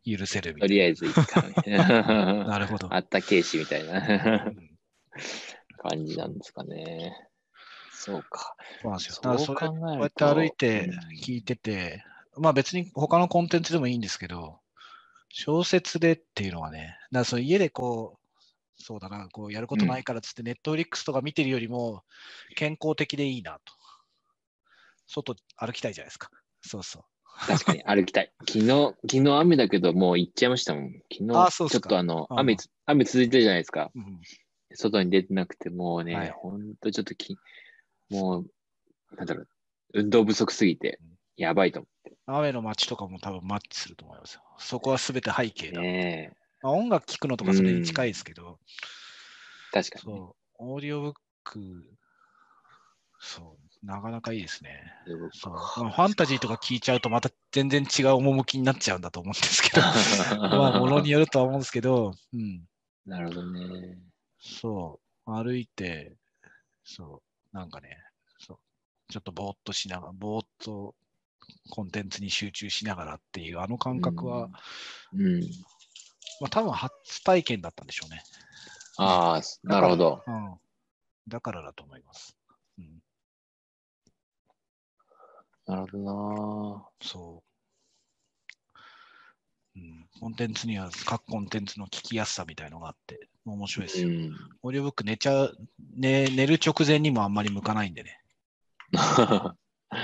[0.05, 1.79] 許せるみたいとりあえずいいかな。
[1.79, 2.45] な。
[2.47, 2.95] なるほど。
[2.95, 4.79] あったけいしみたいなうん
[5.79, 7.29] 感じなんですかね。
[7.91, 8.55] そうか。
[8.83, 9.15] そうなんですよ。
[9.15, 10.91] そうだからそれ考えるとこうやって歩いてうん
[11.23, 12.05] 聞いてて、
[12.37, 14.61] まあ別に他のコンテンツでもいいんですけど、
[15.31, 22.05] 小説でっていうのはね、だその家でこう、そうだな、こうやることないからっつって、ネットフリックスとか見てるよりも
[22.55, 23.75] 健康的でいいなと。
[25.07, 26.31] 外歩きたいじゃないですか。
[26.61, 27.03] そうそう。
[27.47, 28.33] 確かに歩きたい。
[28.41, 30.93] 昨日、昨日雨だけど、もう行っちゃいましたもん。
[31.11, 33.91] 昨日、ちょっとあの、うん雨つ、雨続いてるじゃないですか。
[33.95, 34.21] うん
[34.75, 37.39] 外に出てなくて、もうね、はいほんとちょっとき、
[38.11, 39.49] もう、なんだろう、
[39.95, 41.01] 運動不足すぎて、
[41.37, 41.89] やばいと思
[42.27, 44.43] 雨の街とかも多分マッチすると思いますよ。
[44.59, 45.83] そこは全て背景ってだ。
[45.83, 46.37] ね。
[46.63, 48.59] まあ、音楽聴くのとかそれに近いですけど、
[49.73, 50.19] 確かにね。
[50.19, 51.85] そう、オーディオブック、
[53.21, 54.71] そう、なかなかいいですね。
[55.33, 59.81] そうまあ、ファンタジーとか聞いちゃうとまた全然違う趣になっちゃうんだと思うんですけど、
[60.49, 62.65] まあ、ものによるとは思うんですけど、うん、
[63.07, 63.99] なるほどね。
[64.41, 66.17] そう、歩いて、
[66.85, 67.23] そ
[67.53, 67.99] う、なんかね、
[68.39, 68.59] そう、
[69.13, 70.95] ちょっとぼーっとしながら、ぼーっと
[71.71, 74.49] コンテンツに集中しながらっていう、あの感覚は、
[75.13, 75.41] うん。
[76.41, 78.23] まあ、多分初体験だったんでしょうね。
[78.99, 80.23] ああ、なるほど。
[80.27, 80.59] うん。
[81.29, 82.37] だからだと思います。
[82.79, 83.03] うん、
[85.67, 87.48] なるほどなそう。
[89.79, 94.09] うん、コンテンツには各コンテンツの聞きやすさみたいのがあって、面白いですよ。
[94.09, 94.33] うん。
[94.63, 95.57] オーディオブック寝ちゃう、
[95.97, 98.21] ね、寝る直前にもあんまり向かないんでね。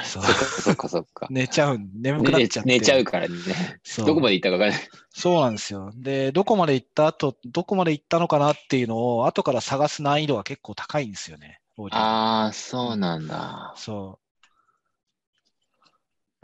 [0.04, 1.26] そそうっかそっかそっか。
[1.30, 2.68] 寝ちゃう、眠くなっ寝ちゃって。
[2.70, 3.34] 寝ちゃうからね。
[3.82, 4.90] そうどこまで行ったか分からない。
[5.10, 5.92] そうなんですよ。
[5.94, 11.60] で、どこまで行った後、どこまで行ったのかなっていうのを、後から探す難易度が結構高いんですよね。
[11.90, 13.74] ああ、そうなんだ。
[13.76, 14.18] そ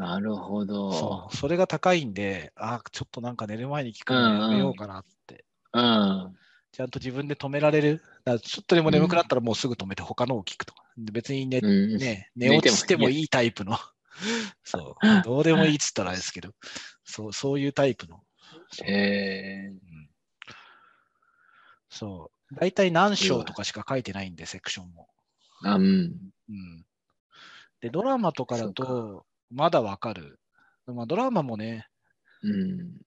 [0.00, 0.92] なるほう、ど。
[0.92, 1.36] そう。
[1.36, 5.44] それが高いんで、あちょっとなんか寝る前に聞くのやめようかなって。
[5.74, 6.36] うん。
[6.72, 8.02] ちゃんと自分で止められる。
[8.24, 10.84] だちょっとでも眠くなったらもうすぐ止めて他のを聞くとか。
[10.96, 11.98] で別に寝,、うん。
[11.98, 13.76] ね、寝落ちしてもいいタイプの。
[14.64, 15.06] そう。
[15.22, 16.54] どうでもいいっつったらあれですけど、
[17.04, 18.24] そうそういうタイプの。
[18.84, 19.68] へえ。
[19.68, 20.10] うん
[21.92, 22.54] そう。
[22.54, 25.08] 大体何章とかしか書いてないんで、セクションも。
[25.64, 26.32] あ、うん。
[26.48, 26.86] うん。
[27.80, 30.38] で、ドラマとかだと、まだわかる。
[30.86, 31.86] まあ、ドラマもね、
[32.42, 33.00] うん。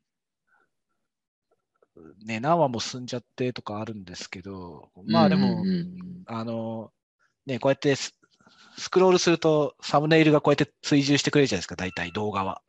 [2.25, 6.91] ね、何話も進んじゃってとかあるんですけど、まあでも、うんうんあの、
[7.45, 8.15] ね、こうやってス
[8.77, 12.61] スクロールすると、サムネイルがこうやって追従してくれるじゃないですか、大体動画は。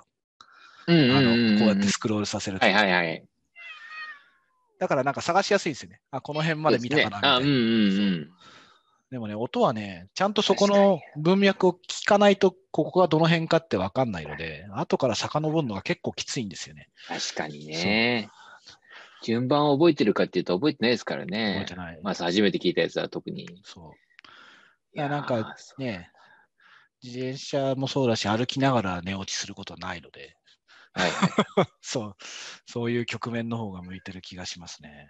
[0.86, 2.66] うんうんあうんうんのこうやってスクロールさせると。
[2.66, 3.24] はいはいはい。
[4.78, 6.00] だからなんか探しやすいですよね。
[6.10, 7.34] あ、この辺まで見たかなみたいな。
[7.36, 7.56] あ、うんうんう
[8.16, 8.30] ん。
[9.14, 16.88] でもね、音はね、ちゃんとそこの文脈を聞かないと、ここがどの辺かって分かんないので、後から遡るのが結構きついんですよね。
[17.06, 18.28] 確かにね。
[19.22, 21.76] 順番を覚えてるかっていうと覚えてないですから覚えねて。
[21.76, 22.00] ない。
[22.02, 23.48] まず初めて聞いたやつは特に。
[23.62, 23.92] そう。
[24.96, 26.10] いや、なんーか、ね、
[27.00, 30.36] 自転車もそうだし、歩きながら寝落ちすることはないので、
[30.92, 31.30] はいはい。
[31.82, 32.16] そう、
[32.66, 35.08] そういう局面の方が向いてる気がしますね。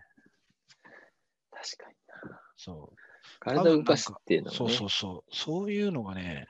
[1.50, 1.96] 確かに
[2.30, 2.40] な。
[2.58, 3.03] そう。
[3.40, 4.56] 体を動かすっていうのはね。
[4.58, 5.34] そうそうそう。
[5.34, 6.46] そういうのがね、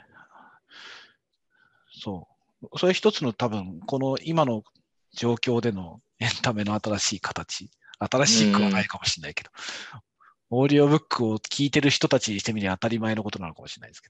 [1.91, 2.29] そ
[2.73, 2.79] う。
[2.79, 4.63] それ一つの多分、この今の
[5.13, 7.71] 状況でのエンタメの新しい形。
[7.99, 9.51] 新しくはないかもしれないけど、
[10.51, 14.09] オーディオブックを聞いてる人たちにしてみれば当たり前のことなのかもしれないですけ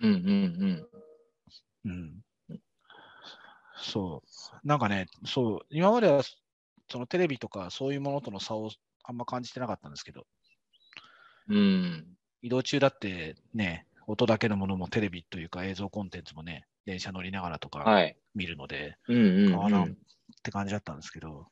[0.00, 0.88] うんうんど。
[1.86, 2.22] うん。
[3.80, 4.66] そう。
[4.66, 6.22] なんかね、そう、今までは
[6.90, 8.70] そのテレビとかそういうものとの差を
[9.04, 10.26] あんま感じてなかったんですけど、
[11.48, 11.56] うん。
[11.56, 12.18] うん。
[12.42, 18.18] 移動中だってね、音だけのものもテレビというか映像コンテンツもね、電車乗りながらとかはい。
[18.34, 19.98] 見るので、うんうん、変わらんっうん。
[20.42, 21.48] て感じだったんですけど、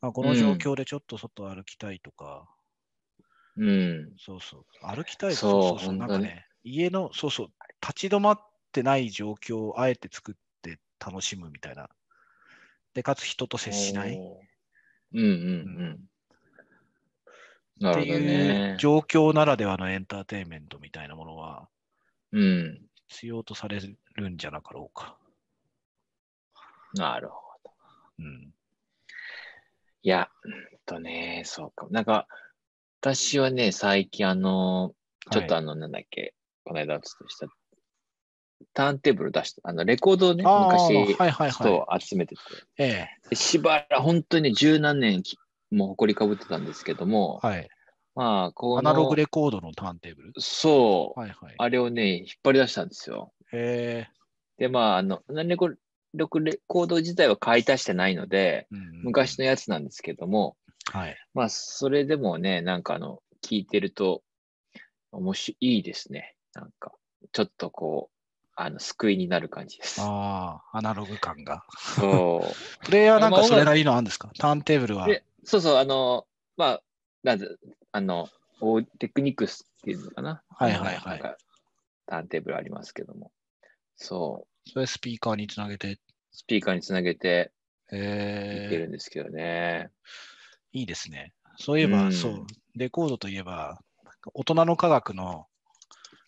[0.00, 2.48] まあ、この状況でちょっと外歩きたいとか、
[3.56, 4.16] うん。
[4.18, 7.48] そうそう、歩きたいそうそうなん本当にかね、家の、そうそう、
[7.80, 8.38] 立ち止まっ
[8.72, 11.88] てない状況をあえて作って楽しむみたいな。
[12.94, 14.46] で、かつ人と接しないっおー。
[15.12, 15.30] うんうんう
[15.94, 16.06] ん。
[17.80, 18.76] なてるほどいうね。
[18.78, 21.68] 状況ならではのエンターテインメントみたいなものは
[22.32, 22.80] うん。
[23.08, 23.80] 必要とされ
[24.14, 25.16] るんじゃなかろうか。
[26.94, 27.34] なるほ
[27.64, 27.70] ど。
[28.18, 28.52] うん。
[30.02, 30.52] いや、うん
[30.86, 31.86] とね、そうか。
[31.90, 32.26] なんか、
[33.00, 34.94] 私はね、最近あの、
[35.30, 36.34] ちょっとはいあの、なんだっけ、
[36.64, 37.46] この間お伝えした、
[38.72, 41.72] ターンテーブル出した、あの、レコードをね、昔、はいはい人はい。
[41.72, 42.40] を集めてて、
[42.78, 45.36] ええ、でしばらく、本当に十何年き
[45.70, 47.68] もう誇りかぶってたんですけども、はい。
[48.14, 50.32] まあ、この、アナログレコードのターンテーブル？
[50.38, 51.54] そう、はいはい。
[51.58, 53.32] あれをね、引っ張り出したんですよ。
[53.52, 54.10] へえ。
[54.58, 55.76] で、まあ、あの、何レコレ
[56.66, 60.56] コード自体は買い足してないので、うんうん昔のやつなんですけども、
[60.92, 61.16] はい。
[61.34, 64.22] まあ、それでもね、なんかあの、聞いてると、
[65.12, 66.34] 面白いいいですね。
[66.54, 66.92] なんか、
[67.32, 68.16] ちょっとこう、
[68.56, 70.00] あの、救いになる感じです。
[70.00, 71.64] ああ、アナログ感が。
[71.78, 72.54] そう。
[72.86, 74.30] プレイヤーなんまあかそれなりのあるんですか？
[74.38, 75.06] ターンテーブルは。
[75.46, 76.82] で、そうそう、あの、まあ、
[77.22, 77.48] なんで、
[77.92, 78.28] あの、
[78.60, 80.42] オーテクニクスっていうのかな。
[80.48, 81.36] はいはいはい
[82.08, 83.32] ターンテーブルありますけども。
[83.96, 84.70] そう。
[84.70, 85.98] それスピーカーにつなげて。
[86.30, 87.50] スピーカーにつなげて
[87.90, 89.90] いってえるんですけどね。
[90.74, 91.32] ー、いいですね。
[91.58, 93.80] そういえば、うんそう、レコードといえば、
[94.34, 95.46] 大人の科学の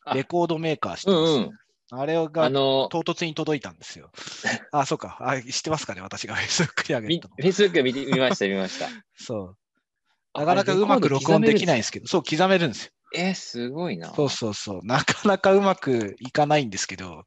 [0.04, 1.58] あレコードメーカー知ってます、うんうん。
[1.90, 4.10] あれあがの、唐突に届いたんですよ。
[4.72, 5.16] あ、そうか。
[5.20, 6.02] あ知ってますかね？
[6.02, 7.36] 私が Facebook に上げみたの。
[7.36, 8.88] Facebook 見て見ました、見ました。
[9.16, 9.54] そ
[10.34, 10.38] う。
[10.38, 12.92] なかなかうまく録音できないんですけど、そう、刻めるんですよ。
[13.14, 14.12] えー、すごいな。
[14.14, 14.80] そうそうそう。
[14.84, 17.24] なかなかうまくいかないんですけど、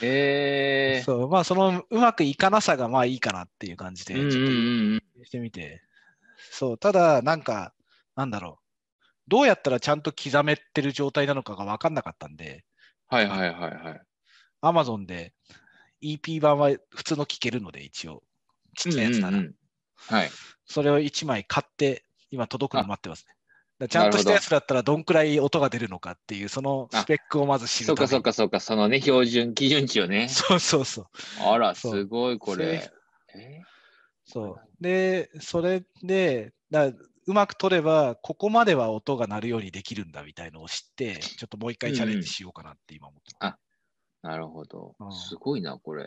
[0.00, 1.04] えー。
[1.04, 5.24] そう、まあ、そのうまくいかなさがまあいいかなっていう感じで、ちょっとうんうんうんうん。
[5.26, 5.82] してみて。
[6.50, 7.74] そう、ただ、なんか、
[8.16, 8.64] なんだろう。
[9.28, 12.64] どうやったらちゃんと刻めてる状態なのかが分かんなかったんで、
[13.10, 14.02] はいはいはいはい。
[14.62, 15.34] Amazon で
[16.02, 18.22] EP 版は普通の聞けるので、一応。
[18.76, 19.38] ちっちゃいやつなら。
[19.38, 19.54] うんうんうん
[20.06, 20.30] はい。
[20.64, 23.34] それを1枚買って、今届くの待ってますね。
[23.78, 30.28] だちゃんとしたやつだったらどんくらい音が出るのかっていう、そのスペックをまず知そうかそうかそうか、そのね、標準、基準値をね。
[30.28, 31.06] そうそうそう。
[31.40, 32.90] あら、すごいこれ。
[33.34, 33.62] え？
[34.24, 34.60] そう。
[34.80, 36.92] で、それで、だ
[37.30, 43.60] うまく取れば、ここまでは音が鳴るようにできるんだみたいのを知って、ちょっともう一回チャレンジしようかなって今思ってます。
[44.22, 45.12] なるほどうん。
[45.12, 46.04] すごいな、これ。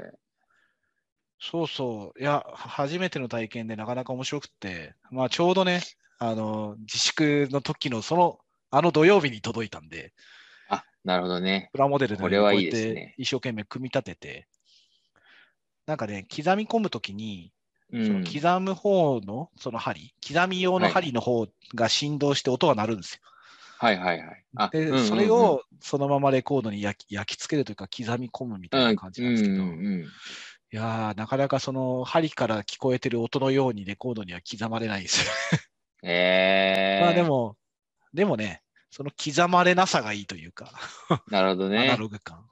[1.39, 2.21] そうそう。
[2.21, 5.81] いや、初めての体験でなかなか面白くって、まあちょうどね、
[6.19, 10.13] あの、自粛の時のその、あの土曜日に届いたんで、
[10.67, 11.69] あ、なるほどね。
[11.71, 14.47] プラモデルでこれはいいですね一生懸命組み立てて、
[15.85, 17.51] なんかね、刻み込むときに、
[17.93, 18.23] そのうん。
[18.23, 23.19] 刻む方のその針、刻み用の針の方が振動して音が鳴るんですよ。
[23.77, 24.45] はいはいはい。
[24.55, 30.05] あで、うんうんうんそれをそのままレコードに焼き焼き付けるというか、刻み込むみたいな感じなんですけど、うんうんうん
[30.73, 35.31] いやー、なかなかその針から聞こえてる音のようにレコードには刻まれないんですよ。
[36.01, 37.57] えー、まあでも、
[38.11, 40.71] でもね、その刻まれなさがいいというか、
[41.29, 41.97] なるほどアナね。
[41.97, 42.43] ログ感。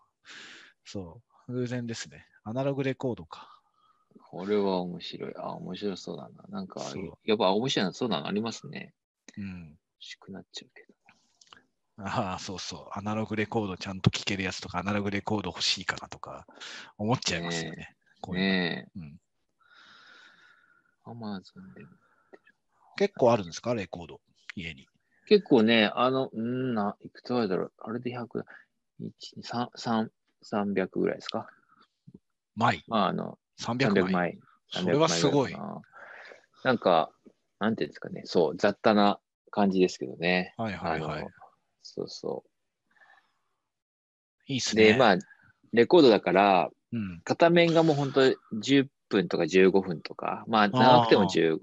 [0.86, 2.28] そう、偶然ですね。
[2.44, 3.51] アナログレコードか。
[4.20, 5.34] これは面白い。
[5.38, 6.44] あ、面白そうだな。
[6.50, 6.82] なんか
[7.26, 8.94] やっぱ面白いな、そうなのありますね。
[9.38, 9.70] うん。
[9.70, 10.94] 欲しくなっちゃうけど。
[12.04, 12.98] ああ、そうそう。
[12.98, 16.48] アナログレコードちゃんと聴けるやつとか、アナログレコード欲しいかなとか、
[16.98, 17.96] 思っちゃいますよね。
[18.22, 19.00] こういうのねえ。
[19.00, 19.18] うん、
[21.04, 21.90] アマゾンでも。
[22.96, 24.22] 結構あるんですか、レコード、
[24.56, 24.88] 家に。
[25.28, 27.74] 結構ね、あの、んーな、いくつあるだろう。
[27.80, 28.46] あれで100、
[29.00, 30.10] 1、3、3、
[30.44, 31.48] 300ぐらいですか？
[32.56, 34.14] 枚、まあ、あの、300 300枚。
[34.14, 34.40] 枚。
[34.70, 35.82] それはすごい300枚ぐらかな。
[36.64, 37.12] なんか、
[37.60, 39.20] なんていうんですかね、そう、雑多な
[39.52, 40.54] 感じですけどね。
[40.58, 41.28] はいはいはい。
[41.84, 42.44] そうそ
[44.48, 44.80] いいっすう。
[44.80, 44.94] ね。
[44.94, 45.18] で、まあ、
[45.74, 51.60] レコードだから、うん、片面がもう本当10分とか15分とか、まあ長くても10。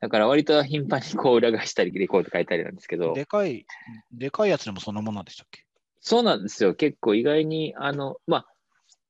[0.00, 3.66] だから割と頻繁にこう裏返したりレコード変えたりなんですけど、でかい、
[4.12, 5.64] でかいやつでもそんなもんなんでしたっけ？
[6.00, 6.74] そうなんですよ。
[6.74, 8.46] 結構意外に、あの、まあ、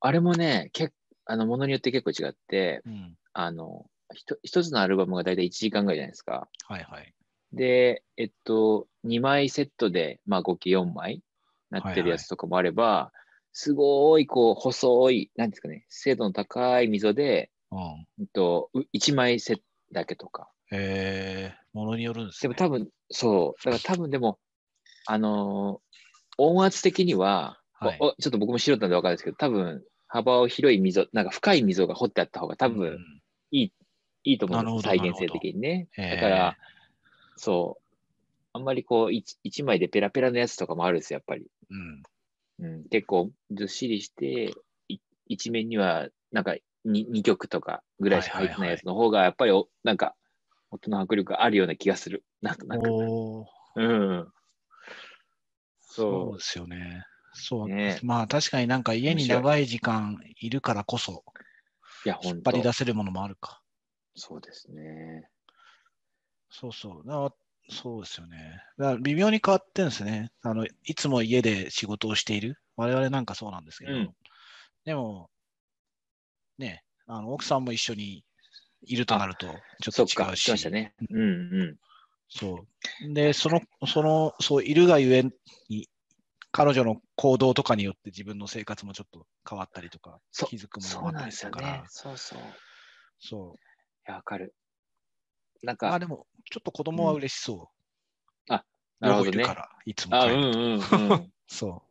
[0.01, 0.93] あれもね、け
[1.29, 3.17] あの、ものによって結構違って、うん。
[3.35, 6.49] あの、ひと一つのアルバムが大体1時間ぐらいじゃないですか。
[6.67, 7.15] はいはい。
[7.53, 11.23] で、えっと、2枚セットで、まあ合計4枚
[11.71, 13.13] なってるやつとかもあれば、
[13.53, 18.07] すごいこう細い、なんですかね、精度の高い溝で、うん。
[18.21, 19.63] えっと、う1枚セット
[19.93, 20.49] だけとか。
[20.73, 22.49] えー、ものによるんですね。
[22.49, 24.39] でも多分、そう、だから多分でも、
[25.07, 25.89] あのー
[26.41, 35.89] 音圧的には、はいちょっと僕も素人なんで分かるんですけど、多分、幅を広い溝、なんか深い溝が掘ってあった方が多分うんいいと思うんです再現性的にね。
[35.97, 36.57] だから、
[37.37, 37.97] そう、
[38.53, 41.47] あんまりこう一、一枚でペラペラのやつとかもあるんですよ、やっぱり。
[41.71, 42.03] うん。
[42.61, 44.55] うん、結構ずっしりして、
[44.89, 50.15] い一面にはなんか 2, 2曲とかぐらいしか入ってないやつの方が、やっぱりおなんか
[50.71, 52.25] 音の迫力があるような気がする。
[52.43, 52.89] なんとなく。
[53.77, 54.29] うん。
[55.81, 57.05] そうそですよね。
[57.39, 57.69] そう。
[57.69, 61.39] ねまあ確かになんか家に長い時間いるからこそ、う。
[62.05, 63.63] いや、引っ張り出せるものもあるか。
[64.15, 65.29] そうですね。
[66.51, 67.09] そうそう。
[67.09, 67.33] だ
[67.71, 68.63] そうですよね。
[68.79, 70.31] だから微妙に変わってるんですね。
[70.43, 72.59] あの、いつも家で仕事をしている。
[72.77, 74.15] 我々なんかそうなんですけど、うん
[74.85, 75.29] でも、
[76.57, 78.25] ね、あの奥さんも一緒に
[78.83, 79.47] いるとなると、
[79.83, 80.45] ちょそっと違うし。
[80.45, 80.95] 来ましたね。
[81.11, 81.25] うんう
[81.73, 81.77] ん。
[82.31, 82.65] そ
[83.07, 83.13] う。
[83.13, 85.25] で、その、その、そう、いるがゆえ
[85.69, 85.89] に、
[86.51, 91.85] 彼女の行動とかによって自分の生活もちょっと変わったりとか、そ気づくものがあったりですよねするから。。
[91.89, 92.39] そうそう。
[92.39, 92.43] い
[93.21, 93.59] そう。
[94.11, 94.55] や、わかる。
[95.63, 97.71] なんか、まあでも、ちょっと子供は嬉しそ
[98.49, 98.53] う。
[98.53, 98.65] あ
[99.01, 100.27] なるほどね両方いるから、いつもあ。
[100.27, 101.33] うんうんうん。
[101.47, 101.83] そ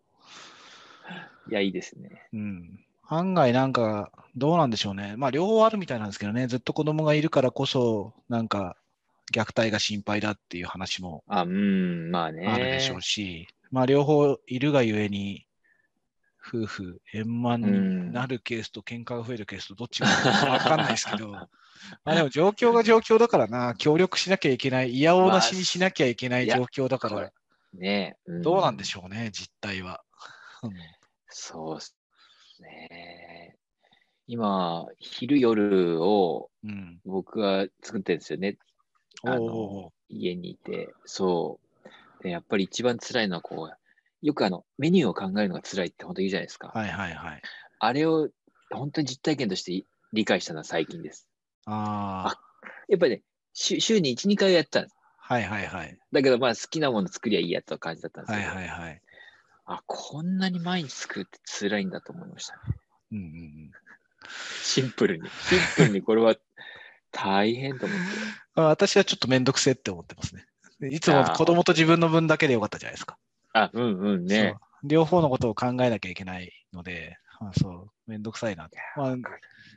[1.49, 2.27] いや、いいですね。
[2.33, 2.37] う。
[2.37, 2.85] うん。
[3.09, 5.15] 案外なんか、どうなんでしょうね。
[5.17, 8.75] まあ両方あるみたいなんですけどね、ずっと子供がいるからこそ、なんか、
[9.33, 12.47] 虐待が心配だっていう話もあ、うん、まあね。
[12.47, 15.45] あるでしょうし、まあ両方いるがゆえに、
[16.47, 21.29] 夫婦円満になるケースと喧嘩が増えるケースとどっちがわかんないですけど、
[22.05, 27.31] まあでも状況が状況だからな、協力しなきゃいけない、いやおうなしにしなきゃいけないまあ状況だから、
[27.73, 30.03] ねどうなんでしょょうね、実態は。
[30.63, 30.71] うん
[31.29, 31.95] そうっす
[32.61, 33.57] ね。
[34.27, 36.99] 今、昼夜をうん。
[37.05, 38.57] 僕は作ってるんですよね。
[39.23, 40.93] おうおうあのおう家にいて。
[41.05, 41.66] そう。
[42.21, 43.77] で、やっぱり一番辛いのは、こう、
[44.25, 46.71] よくあの、メニューを考えるのが辛いって本当言うじゃないですか。
[46.73, 47.41] はいはいはい。
[47.79, 48.29] あれを
[48.71, 51.27] 本当に実体験として理解したのは最近です。
[51.65, 52.39] ああ、
[52.87, 54.95] やっぱりね、週週に1、2回やってたんです。
[55.19, 55.97] はいはいはい。
[56.11, 59.01] だけど、まあ、好きなもの作りゃいいやと感じだったんですはいけど、はいはい。
[59.65, 62.59] あ、こんなに毎日作るって辛いんだと思いましたね。
[63.11, 63.71] うんうんうん
[64.63, 65.29] シンプルに。
[65.29, 66.35] シンプルにこれは
[67.11, 68.03] 大変と思って。
[68.55, 70.45] ま あ私はちょっとめんどくせえって思ってますね。
[70.81, 73.17] いつも子供と自分の分だけでよかったじゃないですか。
[73.53, 74.55] あ、うんうんね。
[74.83, 78.69] 両方のことを考えなきゃいけないので、まあ、そう、めんどくさいな。
[78.95, 79.17] まあ、っ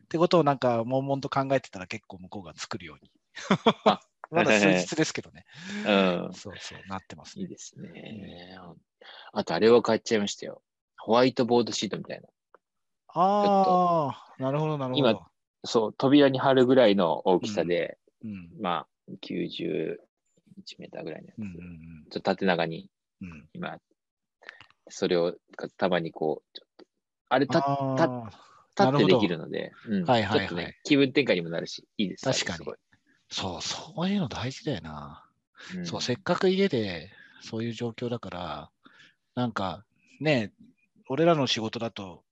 [0.08, 3.10] てことをなんか、悶々と考えてたら結構向こうが作るように。
[4.30, 5.44] まだ数日ですけどね。
[5.86, 6.34] うん。
[6.34, 7.42] そうそう、なってますね。
[7.42, 8.58] いいですね。
[9.32, 10.62] あと、あれを買っちゃいましたよ。
[10.98, 12.28] ホワイトボードシートみたいな。
[13.08, 15.10] ああ、なるほど、なるほど。
[15.10, 15.30] 今
[15.64, 19.12] そう、扉に貼るぐらいの大きさで、うん、まあ、
[20.60, 21.38] 91メーターぐらいのやつ。
[21.38, 22.88] うんうんちょっと縦長に、
[23.22, 23.48] うんうん。
[23.52, 23.78] 今、
[24.88, 25.34] それを
[25.76, 26.84] たまにこう、ちょっと、
[27.28, 28.26] あれたあたー
[28.90, 32.24] 立ってできるので、うんはいはいはいちょっとね、気分転換にもなるし、いいです。
[32.24, 32.72] 確かに
[33.28, 35.24] そう、そういうの大事だよな。
[35.76, 37.10] うんそう、せっかく家で
[37.42, 38.70] そういう状況だから、
[39.34, 39.84] なんか
[40.20, 40.52] ね、
[41.08, 42.24] 俺らの仕事だと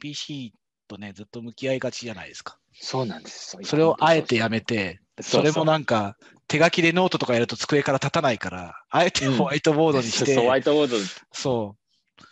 [0.00, 0.54] PC
[0.88, 2.58] とね、ずっと向き合いがちじゃないですか。
[2.72, 3.56] そうなんです。
[3.62, 6.16] それをあえてやめて、それもななんか
[6.48, 10.96] 手書きでノートとかやると机から立たないから、あえてホワイトボードにして、そう、ホワイトボード、
[11.32, 12.22] そう、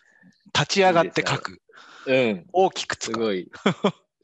[0.54, 1.60] 立ち上がって書く。
[2.06, 3.14] うん、大きく使う。
[3.14, 3.50] すごい。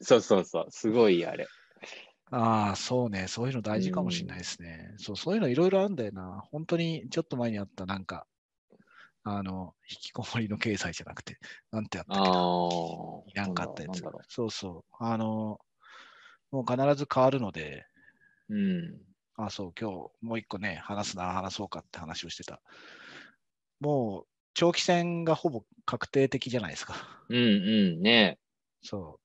[0.01, 1.47] そうそうそう、すごいあれ。
[2.31, 3.27] ああ、そうね。
[3.27, 4.93] そういうの大事かもしれないですね。
[4.97, 6.41] そう、そういうのいろいろあるんだよな。
[6.51, 8.25] 本当にちょっと前にあったなんか、
[9.23, 11.37] あの、引きこもりの経済じゃなくて、
[11.71, 12.23] なんてやったっああ
[13.33, 13.45] けな。
[13.47, 14.01] なんかあったやつ。
[14.29, 14.95] そうそう。
[14.99, 15.59] あの、
[16.51, 17.85] もう必ず変わるので、
[18.49, 18.55] う。
[18.55, 19.10] うん。
[19.45, 22.61] あそう、今日もう一個ね、話すなら話そうかって話をしてた。
[23.79, 26.95] もう、長期戦がほぼ確定的じゃないですか。
[27.29, 27.39] うんう
[27.97, 28.37] ん、ね
[28.83, 29.21] そう。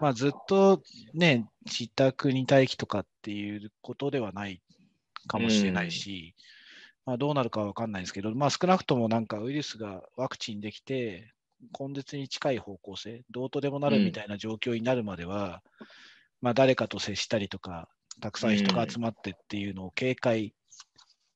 [0.00, 0.82] まあ、ずっと
[1.12, 4.62] ね、自宅に待機とかっていうことではない
[5.26, 6.34] かもしれないし、
[7.04, 11.32] まあ、どうなるかは分かんないですけど、まあ、少なくともなんかウイルスがワクチンできて、
[11.78, 15.62] 根絶に近い方向性、どうとでもなるみたいな状況になるまでは、
[16.40, 17.88] まあ、誰かと接したりとか、
[18.20, 20.54] たくさん人が集まってっていうのを警戒、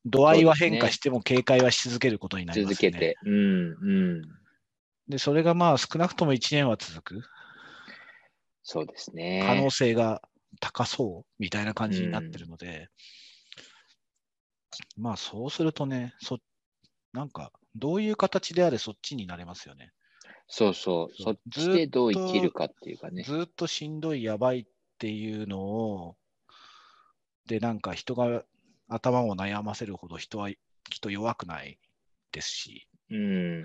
[0.05, 2.91] 度合いは変化しても警戒はし続けることになりますね。
[2.91, 3.17] 続けて。
[3.25, 4.23] うんうん。
[5.09, 7.23] で、それがまあ少なくとも1年は続く。
[8.63, 9.45] そうですね。
[9.47, 10.23] 可能性が
[10.61, 12.89] 高そうみたいな感じになってるので、
[14.97, 16.39] まあそうするとね、そ
[17.13, 19.93] なんかどういう形であれそっちになれますよね。
[20.49, 21.23] そうそう。
[21.23, 23.23] そっちでどう生きるかっていうかね。
[23.23, 24.67] ずっとしんどい、やばいっ
[24.99, 26.17] ていうのを、
[27.47, 28.45] で、なんか人が
[28.89, 30.57] 頭を悩ませるほど人はきっ
[31.01, 31.79] と弱くない
[32.33, 33.65] ですし、うん。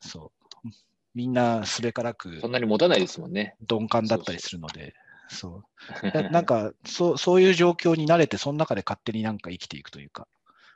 [0.00, 0.32] そ
[0.64, 0.68] う。
[1.14, 3.56] みんなすべからくそんなに持たないですもんね。
[3.68, 4.94] 鈍感だったりするので、
[5.28, 5.64] そう。
[6.22, 10.26] ななんかそう、そういう状況に慣れて、その中で勝手になんか生きていくというか、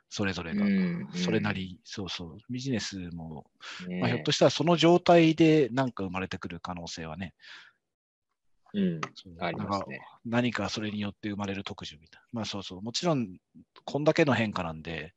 [0.09, 0.65] それぞれが。
[0.65, 3.49] うんそれなり、そうそう、ビジネスも、
[3.87, 7.33] ねまあ、ひょっとしたらその状態でなんか生まれてくる可能性はね、
[8.73, 9.01] うん。
[9.39, 10.01] ありますね。
[10.25, 12.27] 何かそれによって生まれる特需みたいな。
[12.31, 13.37] まあそうそう、もちろん、
[13.85, 15.13] こんだけの変化なんで、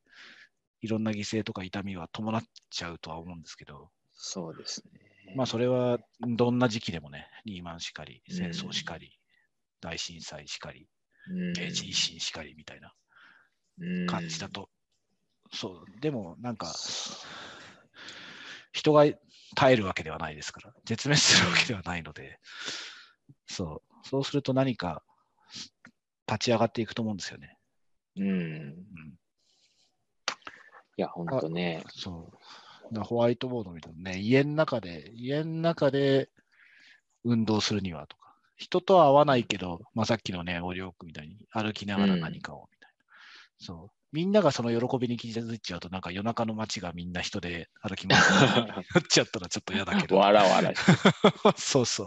[0.80, 4.82] いろんな犠牲とか痛みは伴っちゃうとは思うんですけど、そうです
[5.26, 5.34] ね。
[5.36, 9.18] まあそれはどんな時期でもね、リーマンしかり、戦争しかり、
[9.80, 12.92] 大震災しかり、うん明治維新しかりみたいな
[13.78, 14.68] うん感じだと。
[15.52, 16.72] そう、でもなんか、
[18.72, 19.04] 人が
[19.54, 22.38] 耐えるわけではないですから、絶滅するわけではないので、
[23.52, 25.02] そう、そうすると何か
[26.26, 27.58] 立ち上がっていくと思うんですよね。
[28.16, 28.26] うん。
[28.26, 28.76] うん、
[30.96, 31.84] いや、ほんとね。
[31.90, 32.30] そ
[32.90, 32.94] う。
[32.94, 36.30] だホワイトボードみたいなね、家の中で、家の中で
[37.24, 43.04] 運動するにはとか、人とは会わないけど、まあ、さっきのね、オリオークみたいに歩きながら何かをみたいな。
[43.58, 44.01] そう。
[44.12, 50.16] みんながその喜びに気づいちゃうと、なんか夜中の街がみんな人で歩き回ってなっちゃったらちょっと嫌だけど。
[50.18, 50.72] わらわら。
[51.56, 52.06] そうそう。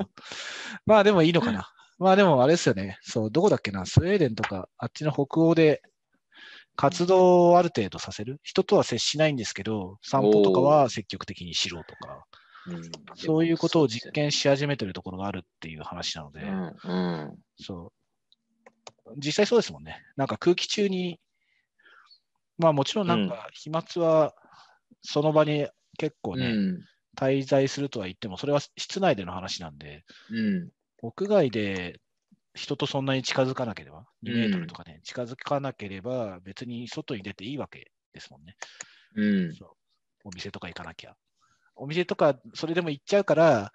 [0.86, 1.72] まあでもいいのかな。
[1.98, 3.00] まあでもあれですよね。
[3.02, 5.82] そう、どこだっけな、スウェーデンとか、あっちの北欧で
[6.76, 8.40] 活動をある程度させる。
[8.44, 12.26] 人とは接しないんですけど、散歩とかは積極的にしろとか、
[12.68, 12.82] うん
[13.14, 16.94] そういうことを実験し始めてるところがあるっていう話なので、うんう
[17.32, 17.38] ん。
[17.60, 17.92] そ
[19.06, 19.14] う。
[19.18, 20.02] 実際そうですもんね。
[20.16, 21.20] なんか空気中に、
[22.58, 24.34] まあもちろんなんか飛沫は
[25.02, 26.86] その場に結構ね、うん
[27.18, 30.72] 滞在するとは言っても、それは室内での話なんで、うん。
[31.02, 32.00] 屋外で
[32.54, 38.56] 人とそんなに近づかなければ、2うんメートルとかね、近づかなければ、別に外に出ていいわけですもんね。
[39.16, 39.60] うん。
[40.24, 41.16] お店とか行かなきゃ。
[41.76, 43.72] お店とか、それでも行っちゃうから、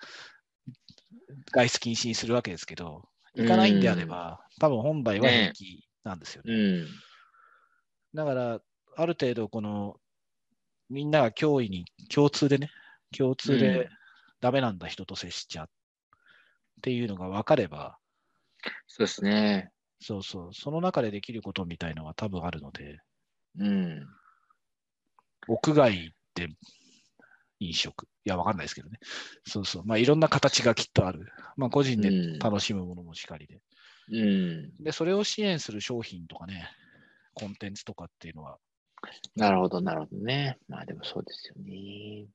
[1.52, 6.52] 外出禁止にするわけですけど、行かないんであれば、多分本来は平気なんですよね。
[6.52, 6.88] うん。
[8.14, 8.60] だから、
[9.00, 9.96] ある程度、この、
[10.90, 12.70] みんなが脅威に、共通でね、
[13.16, 13.88] 共通うんで
[14.40, 15.68] ダメなんだ、人と接しちゃっ
[16.82, 17.98] ていうのが分かれば、
[18.86, 19.70] そうですね。
[20.00, 22.98] そうそう、その中でできることみたいのは多分あるので、
[23.58, 24.06] うん。
[25.48, 26.48] 屋外行って
[27.58, 28.04] 飲食。
[28.24, 28.98] いや、わかんないですけどね。
[29.46, 29.84] そうそう。
[29.84, 31.32] まあ、いろんな形がきっとある。
[31.56, 33.60] まあ、個人でうん楽しむものもしかりで。
[34.10, 34.76] うん。
[34.82, 36.68] で、それを支援する商品とかね、
[37.34, 38.58] コンテンツとかっていうのは、
[39.36, 40.58] なるほど、なるほどね。
[40.68, 42.26] まあでもそうですよね。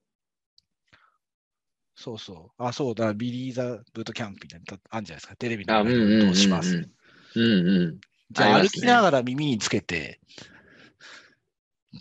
[1.95, 2.63] そうそう。
[2.63, 5.35] あ、そうだ、ビリー・ザ・ブートキャンプみたいなのあるんじゃないですか。
[5.37, 6.25] テレビであ、うんうんうんうん。
[6.27, 6.89] どうします。
[7.35, 7.99] うんうん。
[8.31, 10.19] じゃあ、歩きながら耳につけて、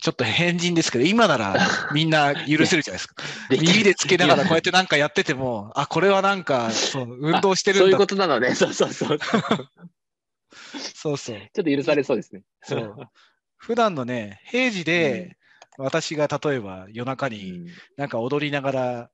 [0.01, 1.55] ちょっと変人ですけど、今なら
[1.93, 3.23] みんな許せるじゃないですか。
[3.49, 7.97] 耳でつけながらこうやってなんかやってても、あ、これはなんか、そう、運動してるそういうんだ。
[7.99, 8.55] ことなのね。
[8.55, 9.17] そうそうそう。
[9.19, 9.23] ち
[10.93, 11.37] そうそう。
[11.37, 12.43] ょっと許されそうですね。
[12.63, 12.97] そう。
[13.57, 15.37] 普段のね、平時で、
[15.77, 17.65] 私が例えば夜中うにん
[17.97, 19.11] なんか踊りながら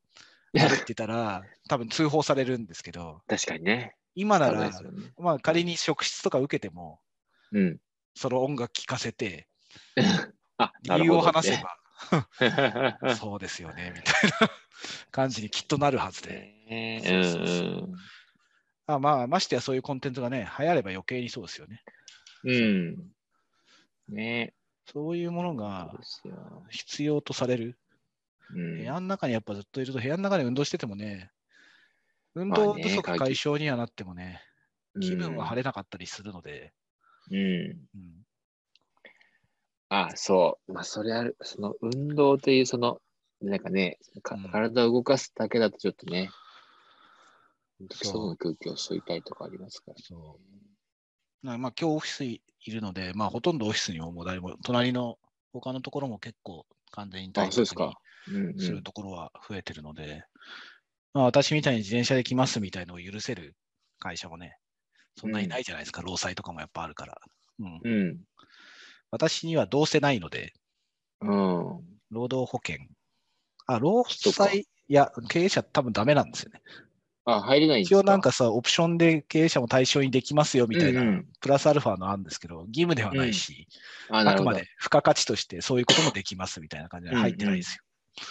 [0.54, 3.96] 歩いてたら、多分通報されるんですけど、確かにね。
[4.14, 4.72] 今ならね
[5.18, 7.00] まあ仮に職質とか受けても、
[7.52, 7.80] うん。
[8.14, 9.48] その音楽聴かせて、
[10.58, 11.78] あ、理由を話せば、
[13.02, 13.08] ば。
[13.16, 14.50] そうですよね、みたいな
[15.12, 16.30] 感じにきっとなるはずで。
[16.68, 17.96] ねそうそうそううん
[18.88, 21.82] あまあ、ましてやそういうコンテンツがね、流行れば余計にそうですよね。
[22.44, 23.12] うん。
[24.12, 24.54] ね
[24.86, 26.00] そういうものが。
[26.70, 27.78] 必要とされる。
[28.54, 31.32] うん部屋の中にやっぱずっといると、部屋の中で運動しててもね、
[32.36, 34.42] 運まあね動不足解消にはなってもね、
[35.00, 35.64] 気分は晴れ。
[35.64, 36.74] れなかったりするので、
[37.32, 37.88] うん。
[37.96, 38.26] うん
[39.90, 40.74] あ、そう。
[40.74, 41.36] まあ、それある。
[41.42, 43.02] その運動という、その、
[43.42, 46.30] なんかね、かうん体を動かすだけだとちょっとね、
[47.92, 49.98] そう外の空気を吸いたいとかありますから。
[49.98, 50.40] そ
[51.44, 52.24] うなまあ今日オフィス
[52.64, 55.18] いるので、まあほとんどオフィスにももう誰も、隣の
[55.54, 57.96] 他のところも結構完全にあ、そうですに
[58.58, 60.26] するところは増えてるので、
[61.14, 63.56] まあ私みたいに自転車で来ますみたいのを許せる
[64.00, 64.58] 会社もね、
[65.18, 67.20] そんなにないじゃないですか、労災とかもやっぱあるから。
[67.60, 68.26] うん、うん。
[69.10, 70.54] 私にはどうせないので、
[71.22, 72.02] うん。
[72.12, 72.86] 労働保険。
[73.68, 76.62] あ、労災、いや、経営者多分ダメなんですよね。
[77.26, 78.00] あ、入れないんですか？
[78.00, 83.68] 一応なんかさ、オプションで経営者も対象にできますよみたいな、うんうんプラスアルファのあるんですけど、義務ではないし、
[84.10, 84.52] あ、なるほど。
[84.52, 87.80] あくまで付加価値としてそういうこともできますみたいな感じで入ってないです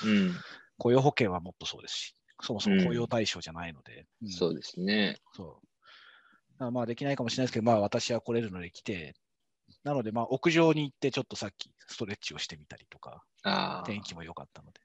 [0.04, 0.10] よ。
[0.10, 0.34] うん。
[0.78, 4.06] 雇用保険はもっとそうですし、そもそも雇用対象じゃないので。
[4.22, 5.16] うんそうですね。
[5.34, 5.60] そ
[6.58, 9.14] うあまあできないかもしれないですけど、まあ私は来れるので来て、
[9.82, 13.86] なのでまあ屋上に行ってちょっとさっきストレッチをしてみたりとか、ああ。
[13.86, 14.80] 天気も良かったので。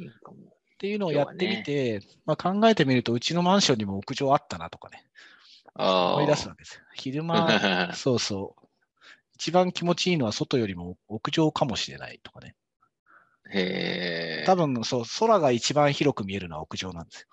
[0.00, 0.36] いいかも。
[0.84, 5.02] っていうのをやってみて、まあ、考えてみると、うちのマンションにも屋上あったなとかね、
[5.74, 6.12] ああ。
[6.12, 6.82] 思い出すわけですよ。
[6.92, 7.48] 昼間、
[7.96, 8.66] そうそう。
[9.34, 12.54] 一番気持ちいいのは外よりも屋上かもしれないとかね。
[13.50, 14.44] へえ。
[14.46, 17.28] 多分そう、空が一番広く見えるのは屋上なんですよ。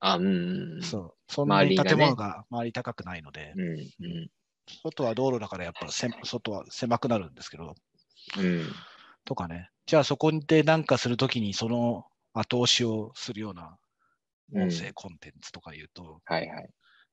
[0.00, 0.82] あ、うん。
[0.82, 1.14] そう。
[1.26, 3.64] そんなに建物が周り高くないので、うん。
[3.64, 4.30] うん。
[4.82, 7.76] 外は道路だからやっぱせ外は狭くなるんですけど、
[8.36, 8.72] うん。
[9.24, 9.70] とかね。
[9.86, 12.04] じゃあそこでなんかするときにその
[12.34, 13.78] 後押しをするような
[14.54, 16.70] 音声コンテンツとか言うと、はいはい。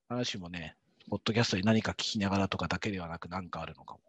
[0.09, 0.75] 話もね、
[1.09, 3.99] ポッドキャストに何か聞きながらとかだけではなく何かあるのかも。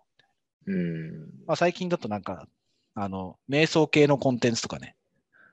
[0.67, 1.11] うん。
[1.47, 2.49] まあ、最近だとなんか、
[2.95, 4.97] あの、瞑想系のコンテンツとかね、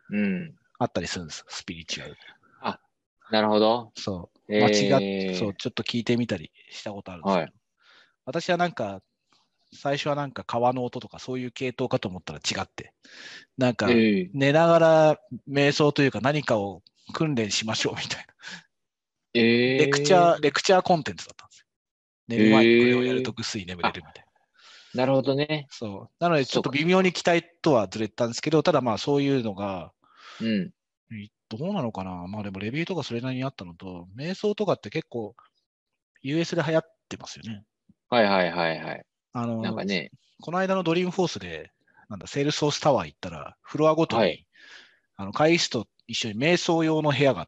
[0.09, 0.55] うん。
[0.79, 1.45] あったりするんです。
[1.47, 2.15] スピリチュアル。
[3.31, 3.91] なるほど。
[3.95, 4.53] そう。
[4.53, 7.53] え間違っーそう、ちょっと聞いてみたりしたことあるんですけど、はい
[8.25, 9.01] 私はなんか、
[9.73, 12.93] 最初はなんか川の音とかそういう系統かと思ったら違って、
[13.57, 15.17] なんかええ寝ながら
[15.49, 18.33] 瞑想というか何かを訓練しましょうみたいな、
[19.33, 19.43] ええ
[19.77, 21.65] レクチャー、レクチャーコンテンツだったんですよ。
[22.27, 24.25] 寝る前にこれをやるとぐっすり眠れるみたい
[24.93, 25.01] な。
[25.03, 25.67] なるほどね。
[25.71, 26.13] そう。
[26.19, 29.93] なので、ちょっと微妙に期待とはずれてたんですけど、ただまあそういうのが、
[30.39, 30.73] うん。
[31.11, 35.35] いどうなのかなまあでもレビューとかそれなりにあったのと、瞑想とかって結構
[36.21, 37.65] US で流行ってますよね。
[38.09, 39.05] はいはいはいはい。
[39.33, 40.11] あの、なんかね、
[40.41, 41.71] この間のドリームフォースで、
[42.09, 44.45] なんだ、セールスソースタワー行ったら、フロアごとに、はい
[45.21, 47.45] あの会議室と一緒に瞑想用の部屋があ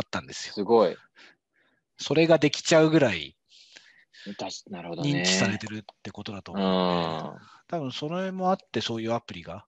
[0.00, 0.54] ったんですよ。
[0.54, 0.94] すごい。
[1.96, 3.34] それができちゃうぐらい
[4.36, 5.22] たしなるほどね。
[5.22, 7.40] 認知されてるってことだとう思うので、ん。
[7.68, 9.64] 多分それもあってそういうアプリが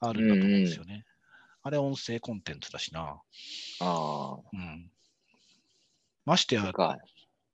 [0.00, 1.06] あるんだと思うんですよね。
[1.62, 3.00] あれ音声コンテンツだしな。
[3.00, 3.22] あ
[3.80, 4.36] あ。
[4.52, 4.90] うん。
[6.26, 6.72] ましてや。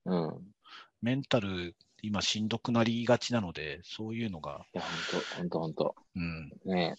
[0.05, 0.53] うん。
[1.01, 5.95] メンタル今しんどくなりがちなので、そういうのが、いや、ほんと、ほんと、ほんと。
[6.15, 6.95] うん、ね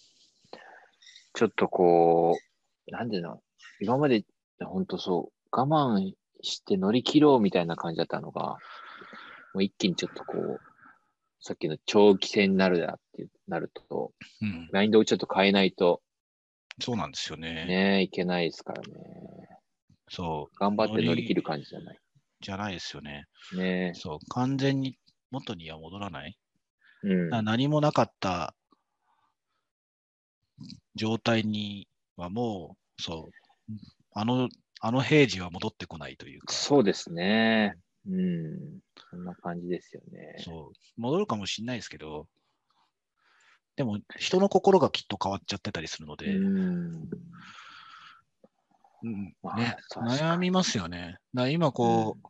[1.34, 2.38] ちょっとこ
[2.86, 3.38] う、なんでな、
[3.80, 4.24] 今まで、
[4.62, 8.58] ほんとそう、我慢して乗り切ろうみたいな感じだったのが、
[9.54, 10.60] もう一気にちょっとこう、
[11.40, 16.00] さっきの長期戦になるだってなると、うん、マインドをちょっと変えないと
[16.80, 17.66] そうなんですよね。
[17.66, 18.88] ね、いけないですからね。
[20.08, 20.56] そう。
[20.58, 21.98] 頑張って乗り切る感感じじゃない。
[22.42, 23.24] じじゃないですよね。
[23.54, 24.18] ねそう。
[24.28, 24.98] 完全に
[25.30, 26.36] 元には戻らない。
[27.04, 27.44] うん。
[27.44, 28.54] 何もなかった
[30.94, 33.72] 状態にはもう、そう、
[34.12, 34.48] あの、
[34.80, 37.76] あの平時は戻ってこないというか、そうですね。
[38.06, 38.80] うん。
[39.10, 40.34] そんな感じですよね。
[40.38, 42.26] そう、戻るかもしれないですけど、
[43.76, 47.08] でも人の心がきっと変わっちゃってたりするので、うん。
[49.02, 51.16] うんまあね、悩みますよね。
[51.34, 52.28] だ今こう、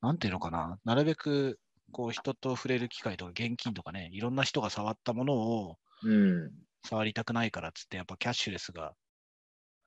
[0.00, 1.58] なんていうのかな、なるべく
[1.92, 6.50] こう人と触れる機会とか現金とかね、いろんな人が触ったものをうん。
[6.82, 8.94] 触りたくないからっつって、やっぱキャッシュレスが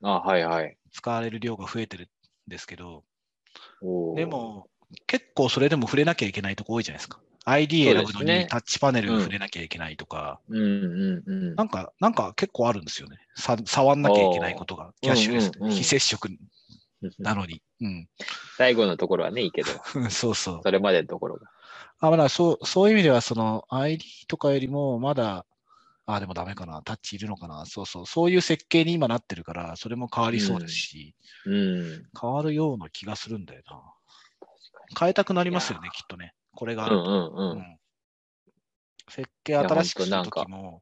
[0.04, 0.78] あ、はいはい。
[0.92, 2.08] 使われる量が増えてるん
[2.48, 3.04] ですけど、
[3.82, 4.68] おーで、も
[5.08, 7.20] 結構それでも触れなきゃいけないとこ多いじゃないですか。
[7.46, 11.56] ID 選ぶのにタッチパネル触れなきゃいけないとか、うんうんうん。
[11.56, 13.18] なんか、なんか結構あるんですよね。
[13.36, 16.30] さ触んなきゃいけないことが、キャッシュレス、うんうんうん非接触
[17.20, 17.62] なのに。
[17.82, 18.08] うん。
[18.58, 19.70] 最後のところはね、いいけど、
[20.10, 20.60] そうそう。
[20.64, 21.50] それまでのところが。
[22.00, 25.46] あ、まだそう、そういう意味では、その ID とかよりも、まだ、
[26.06, 31.16] あ、でもダメかな、タッチいるのかな、そうそう、そういう設計に今なってるから、それも変わりそうですし、
[31.46, 32.10] うん。
[32.20, 33.82] 変わるような気がするんだよな。
[34.40, 36.34] 確変えたくなりますよね、きっとね。
[36.56, 37.04] これがあると。
[37.04, 37.58] うんうんうん。
[37.58, 37.80] うん
[39.10, 40.82] 設計新しくするときも、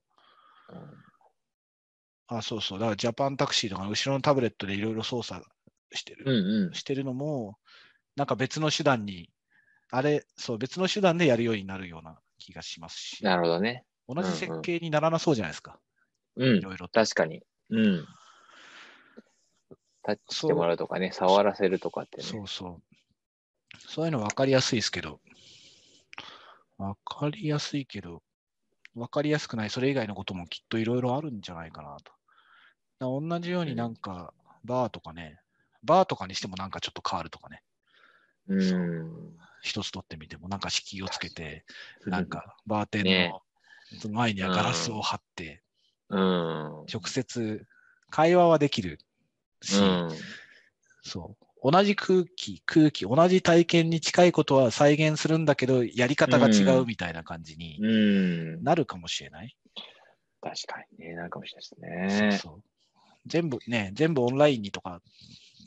[2.28, 5.46] あ、そうそう、だからジャパンタクシーとかの後ろのタブレットでいろいろ操作
[5.92, 6.74] してる、うんうん。
[6.74, 7.58] してるのも、
[8.16, 9.30] なんか別の手段に、
[9.90, 13.24] あれ、そう、別の手段でやるようになるような気がしますし。
[13.24, 13.86] なるほどね。
[14.08, 15.80] 同じ設計にならなそうじゃないですか。
[16.38, 16.58] うん。
[16.58, 17.00] いろいろと。
[17.00, 17.42] 確かに。
[17.70, 18.06] うん。
[20.04, 22.24] タッチしてもらうとかね、触らせるとかってね。
[22.24, 22.82] そうそう。
[23.80, 25.20] そういうの分かりやすいですけど、
[26.82, 28.24] 分かりやすいけど、
[28.96, 32.14] 分かりやすくない、それ以外のこともきっといろいろあるんじゃないかなと。
[33.00, 35.40] 同じようになんか、バーとかね、
[35.84, 37.64] バーとかにしてもなんかちょっと変わるとかね、
[38.48, 39.38] うん。
[39.62, 41.66] 一つ取ってみてもなんか敷居をつけて、
[42.06, 43.32] なんかバーテンね
[44.04, 45.64] の前にはガラスを貼って、
[46.10, 46.92] うん。
[46.92, 47.66] 直接
[48.10, 49.00] 会話はできる
[49.62, 50.42] し、うん。
[51.02, 51.46] そう。
[51.64, 58.64] 同じ空気、空気、同じ体験に近いことは再現するんだけど、やり方が違うみたいな感じにうん。
[58.64, 59.56] なるかもしれない。
[60.42, 62.32] 確かにね、なるかもしれないですね。
[62.32, 62.64] そうそう。
[63.28, 65.02] 全部ね、全部オンラインにとか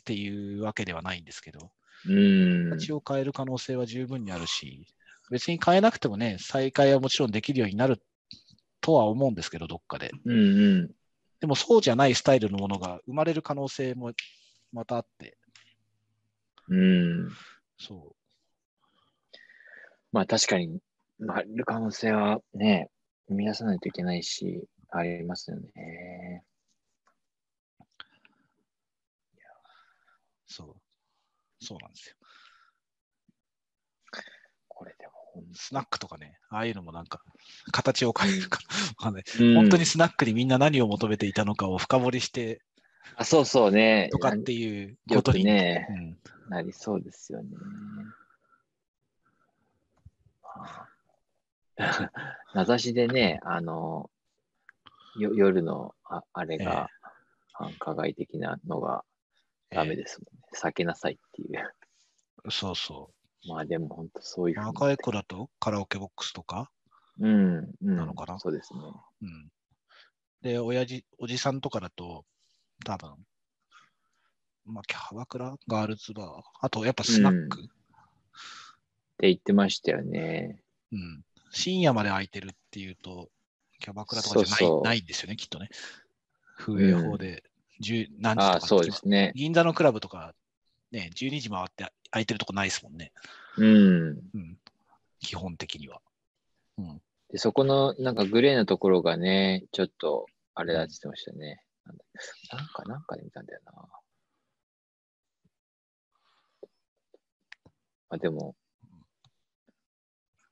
[0.00, 1.70] っていうわけではないんですけど、
[2.06, 2.70] うん。
[2.70, 4.86] 形を変える可能性は十分にあるし、
[5.30, 8.02] 別に変えなくてもね、再開はもちろんできるようになる
[8.80, 10.10] とは思うんですけど、どっかで。
[10.24, 10.42] うんう
[10.82, 10.90] ん。
[11.40, 14.12] でもそうじゃないスタイルのものが生まれる可能性も
[14.72, 15.36] またあって、
[16.68, 17.30] うん。
[17.78, 18.14] そ
[20.12, 20.80] まあ確かに、
[21.18, 22.88] まあ、る可能性はね、
[23.28, 26.44] 生み出さないといけないし、ありますよね。
[30.48, 30.74] う、そう。
[31.64, 32.16] そうなんですよ。
[34.68, 37.20] これでも本スナックとかね、ああいうのもなんか、
[37.72, 38.60] 形を変えるか
[38.98, 39.22] わかん
[39.54, 42.60] 本当にスナックにみんな何を求めていたのかを深掘りして
[43.16, 44.08] あ、そうそうね。
[44.10, 46.18] とかっていうことに、ね、うん、
[46.50, 47.50] なりそうですよね。
[50.42, 50.88] ま
[51.78, 52.10] あ
[52.54, 54.10] 名指しでね、あの、
[55.16, 56.88] よ夜のああれが、
[57.52, 59.04] 繁華街的なのが
[59.70, 60.44] ダメですもんね。
[60.54, 62.50] 避けなさいっていう。
[62.50, 63.10] そうそ
[63.48, 66.70] まあでも本当そういう若い子だとカラオケボックスとか、
[67.20, 67.96] うん、うん。
[67.96, 68.38] なのかな？
[68.38, 68.80] そうですね。
[69.22, 69.50] うん、
[70.42, 72.24] で、親父、おじさんとかだと、
[72.84, 73.10] 多分、
[74.66, 77.64] まあ、キャバクラ、ガールズバー、あとやっぱスナック、っ
[79.18, 80.60] て言ってましたよね。
[80.92, 81.24] うん
[81.54, 83.28] 深夜まで空いてるっていうと、
[83.78, 85.68] キャバクラとかじゃないそうないんですよね、きっとね。
[86.56, 87.44] 風営法で
[87.80, 89.32] 10何時とかそうですね。
[89.36, 90.34] 銀座のクラブとか、
[90.90, 93.12] ね、12時回って空いてるとこないですもんね。
[93.56, 94.18] うん。
[94.34, 94.58] うん。
[95.20, 96.00] 基本的には。
[96.78, 97.02] うん。
[97.30, 101.62] で、そこのなんかグレーなところがね、ちょっとあれだって言ってましたね。
[101.84, 102.04] なんだ
[102.52, 103.72] なんか、なんかで見たんだよな。
[108.10, 108.54] あ、でも、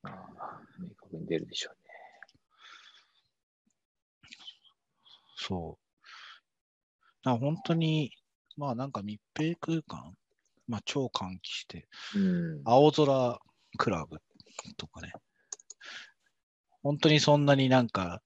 [0.03, 1.83] あ明確に出るでしょうね。
[5.37, 5.83] そう。
[7.25, 8.13] だから本当に、
[8.57, 10.17] まあなんか密閉空間、
[10.67, 12.63] まあ超換気して、うん。
[12.65, 13.39] 青空
[13.79, 14.21] クラブ
[14.77, 15.13] とかね。
[16.83, 18.23] 本当にそんなになんか、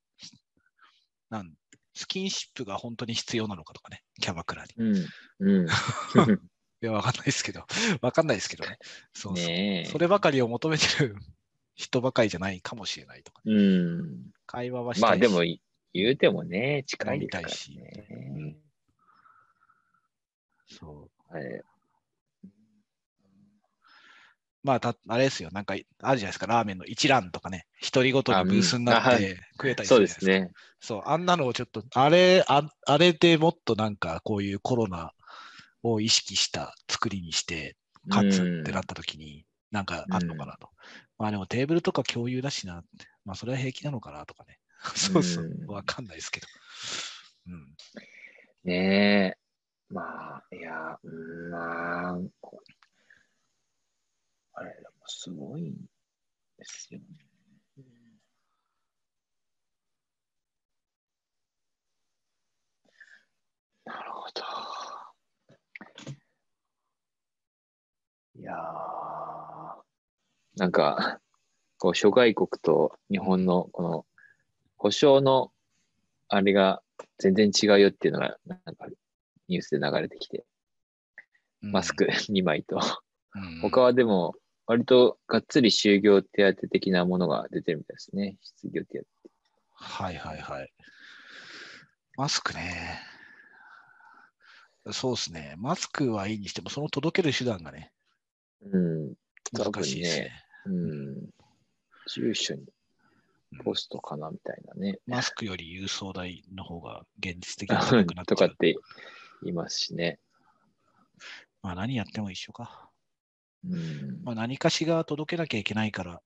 [1.28, 1.52] なん
[1.97, 4.74] スキンシップが本当に必要なのかとかね、キャバクラに。
[4.76, 5.07] うん。
[5.40, 5.66] うん。
[6.82, 7.64] いや、わかんないですけど、
[8.03, 8.78] わかんないですけどね。
[9.14, 9.47] そうそう。
[9.47, 9.90] ねえ。
[9.90, 11.16] そればかりを求めてる
[11.74, 14.30] 人ばかりじゃないかもしれないとか、ね、うん。
[14.44, 15.42] 会話はしたいしまあでも、
[15.94, 18.59] 言うてもね、近いですから飲みたいしね。
[20.68, 21.34] そう。
[21.34, 21.62] はい。
[24.67, 30.41] まあ、たあれですよ、なんかあるじゃないですか、ラーメンの一覧とかね、一人ごとにブースになって食えたりすそうるじゃないですか。
[30.41, 30.53] ですね。
[30.81, 35.12] そう、あんなのをちょっと、あれ、ああれでもっとなんかこういうコロナ
[35.83, 37.77] を意識した作りにして、
[38.09, 40.71] かつってなった時に、なんかあんのかなと。
[41.19, 44.59] まあでもテーブルとか共有だしなって、まあそれは平気なのかなとかね。
[44.95, 46.47] そうそうう、んわかんないですけど。
[47.47, 47.77] うん。
[48.64, 49.39] ねえ。
[49.95, 52.62] まあ、いや、うん、まあ、こ
[54.59, 55.74] あれ、でもすごいん
[56.57, 57.07] ですよね。
[63.84, 64.42] なるほど。
[68.34, 68.57] いやー、
[70.57, 71.20] なんか、
[71.78, 74.07] こう、諸外国と日本のこの
[74.78, 75.52] 保証の
[76.28, 76.82] あれが
[77.18, 78.86] 全然違うよっていうのが、なんか
[79.48, 80.46] ニュースで流れてきて、
[81.61, 82.80] マスク 2枚と、
[83.34, 84.34] うん、他はでも、
[84.67, 88.37] 割とがっつり就業手当的なものが出てるみたいですね。
[88.43, 89.05] 失業手当。
[89.75, 90.73] はいはいはい。
[92.17, 93.01] マスクね。
[94.93, 95.55] そうですね。
[95.59, 97.93] マスクはいいにしても、その届ける手段がね、
[98.62, 99.14] うん。
[99.53, 100.25] 難しいですね。
[100.25, 100.33] ね、
[100.67, 101.31] うん。
[102.09, 102.64] 住所に
[103.64, 104.99] ポストかなみたいなね。
[105.07, 108.07] マスクより郵送代の方が現実的なっちゃう。
[108.27, 108.77] とかって
[109.43, 110.19] 言いますしね。
[111.62, 112.86] まあ何やっても一緒か。
[113.71, 114.21] うん。
[114.25, 116.21] まあ何かしが届けなきゃいけないから、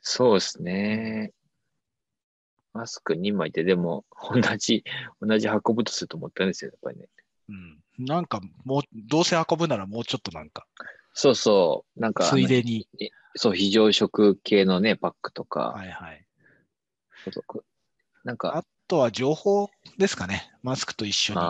[0.00, 1.32] そうですね。
[2.74, 4.84] マスク2枚ってでも同じ、
[5.20, 7.08] 同じ運ぶとすると思ったんですよ、やっぱりね。
[7.48, 8.06] うん。
[8.06, 10.66] なんかもう、どうせ運ぶならもうちょっとなんか、
[11.12, 12.00] そうそう。
[12.00, 12.88] なんか、ついでに。
[13.36, 16.26] そう、非常食系のね、パックとか、はいはい。
[17.24, 17.64] 届く
[18.24, 20.52] なんか、あとは情報ですかね。
[20.62, 21.40] マスクと一緒に。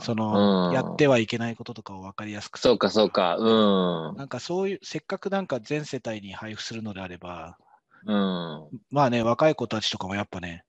[0.00, 4.16] その、うんやってはいけないこととかを分かりやすくそうか、そうか、うん。
[4.16, 7.58] なんかそういう、せっかくなんか全世帯に配布するのであれば、
[8.06, 8.68] うん。
[8.90, 10.64] まあね、若い子たちとかもやっぱね、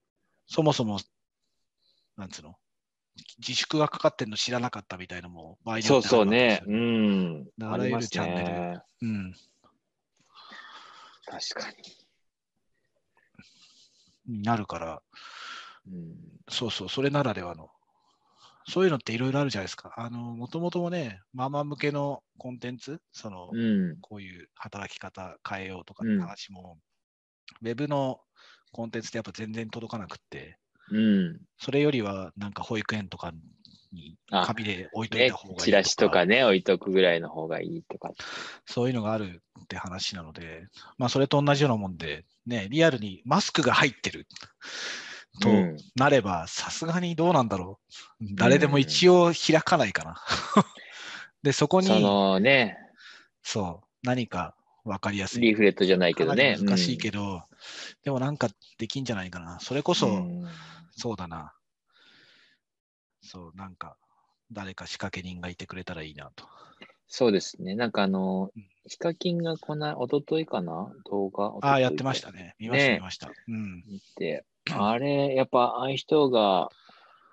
[0.48, 1.00] そもそも、
[2.18, 2.56] なんつうの、
[3.38, 6.62] 自粛がかかってるの知らなかったみたいなのも場合によってそうそうね。
[6.66, 7.48] うん。
[7.62, 8.80] あらゆるチャンネルね。
[9.02, 9.34] うん。
[11.26, 11.78] 確かに。
[14.40, 15.02] になるから、
[15.88, 16.16] うん。
[16.50, 17.70] そうそう、それならではの。
[18.68, 19.94] そういうのっていろいろあるじゃないですか。
[19.98, 23.98] あの、もともともね、ママ向けのコンテンツ、その、うん。
[24.02, 26.78] こういう働き方変えようとかって話も、
[27.62, 28.20] ウェブの
[28.72, 30.58] コンテンツってやっぱ全然届かなくって、
[30.92, 31.42] うん。
[31.58, 33.32] それよりはなんか保育園とか
[33.92, 38.12] にあ紙で置いといねた方がいい、チラシとかね、置いとくぐらいの方がいいとか。
[38.66, 40.68] そういうのがあるって話なので、
[40.98, 44.28] まあそれと同じようなもんで、ね、リアルにマスクが入ってる
[45.40, 47.80] とうんなれば、さすがにどうなんだろ
[48.22, 48.26] う。
[48.36, 50.22] 誰でも一応開かないかな。
[51.44, 52.78] で、そこに、そのね、
[53.44, 55.42] そう、何か分かりやすい。
[55.42, 56.58] リーフレットじゃないけどね。
[56.60, 57.44] 難しいけど、
[58.04, 59.60] でもなんかできんじゃないかな。
[59.60, 60.48] それこそ、うん
[60.94, 61.54] そうだな。
[63.22, 63.98] そう、なんか、
[64.52, 66.46] 誰か仕掛け人がいてくれたらいいなと。
[67.08, 67.76] そうですね。
[67.76, 70.92] なんかあのうん、ヒカキンがこの、おとといかな？
[71.10, 71.54] 動画？
[71.62, 72.56] ああ、やってましたね。
[72.60, 72.60] ね。
[72.60, 73.32] 見ました、ね見ました。
[73.48, 73.84] うん。
[73.88, 76.72] 見て、あれ、やっぱ、ああいう人が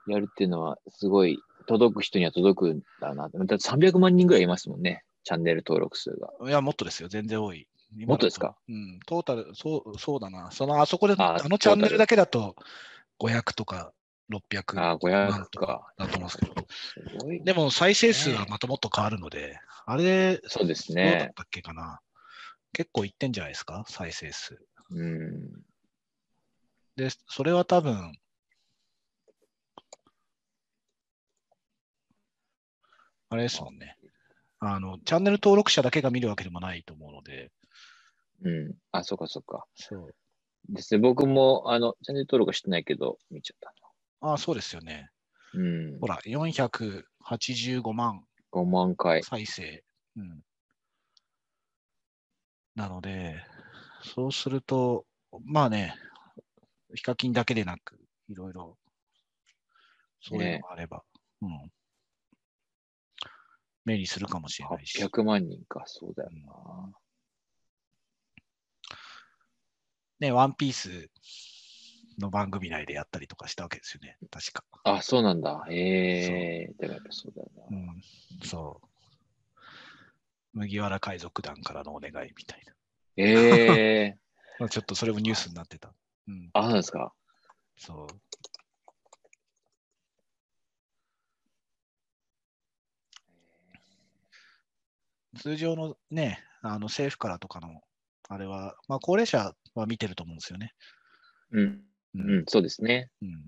[0.06, 3.28] やるっていうのは、すごい、届く人には届くんだな。
[3.28, 5.04] だって300万人ぐらいいますもんね。
[5.24, 6.30] チャンネル登録数が。
[6.46, 7.08] いや、もっとですよ。
[7.08, 7.68] 全然多い。
[8.06, 8.58] もっとですか？
[8.68, 9.00] うん。
[9.06, 10.50] トータル、そう、そうだな。
[10.52, 12.54] その、あそこで、ああのチャンネルだけだと、
[13.18, 13.92] 500とか
[14.28, 15.92] 600ああ、万500とかか。
[15.96, 16.56] だと思うんですけど。
[17.44, 21.34] でも、再生数はまたもっと変わるので、あれ、そうですどうだっね。
[21.34, 22.00] たっけかな。
[22.74, 24.58] 結構いってんじゃないですか、再生数。
[24.90, 25.67] うん。
[26.98, 28.12] で、それは多分、
[33.30, 33.96] あれですもんね。
[34.58, 37.52] あの、チャンネル登録者だけが見るわけでもないと思うので、
[38.44, 38.74] うん。
[38.90, 39.64] あ、そうかそうか。
[39.76, 40.14] そう。
[40.68, 40.98] ですね。
[40.98, 43.72] 僕も、あの、チャンネル登録はしてないけど、見ちゃった
[44.26, 45.10] ああ、そうですよね。
[45.54, 45.60] な。
[45.60, 46.08] うんほ。
[46.08, 49.22] ら、485万5万回。
[49.22, 49.84] 再生。
[50.16, 50.42] うん。
[52.74, 53.44] なので、
[54.02, 55.04] そうすると、
[55.44, 55.94] まあね、
[56.94, 58.78] ヒカキンだけでなく、いろいろ、
[60.20, 61.04] そういうのがあれば、
[61.42, 61.72] うん。
[63.84, 65.02] 目にするかもしれないし。
[65.02, 66.92] 800万人か、そうだよな。
[70.20, 71.10] ね、ワンピース
[72.18, 74.64] の番組内でやったりとかしたわけですよね、確か。
[74.84, 75.66] あ、そうなんだ。
[75.70, 77.76] ええでもやっぱそうだよな。
[77.76, 78.02] うん、
[78.44, 78.88] そう。
[80.54, 82.62] 麦わら海賊団からのお願いみたい
[83.16, 84.16] ええな。
[84.60, 85.94] まあちょっとそれもニュースになってた。
[86.28, 87.12] うん、あ、そうなんですか。
[87.76, 88.06] そう。
[95.38, 97.80] 通常のね、あの政府からとかの、
[98.28, 100.74] あれは、まあ、高齢者は見てると思うんですよね。
[101.52, 101.84] うん。
[102.14, 103.10] うん、そうですね。
[103.22, 103.46] うん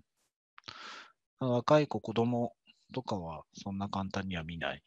[1.40, 2.54] 若い子、子供
[2.92, 4.82] とかはそんな簡単には見ない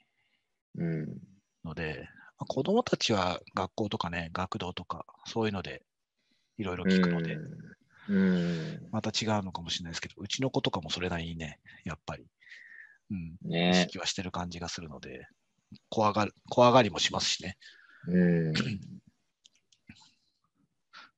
[0.77, 1.17] うん。
[1.65, 5.83] ので、まあ子供たちは学校とかね、学童とか、そういうので
[6.57, 7.73] いろいろ聞くので、うん。
[8.09, 8.87] うん。
[8.91, 12.25] また違うのかもしれないですけど、うちの子とかもそれなりにね、やっぱり、
[13.11, 15.27] うん、意ね識はしてる感じがするので、
[15.89, 17.57] 怖がる、怖がりもしますしね。
[18.07, 18.53] うん。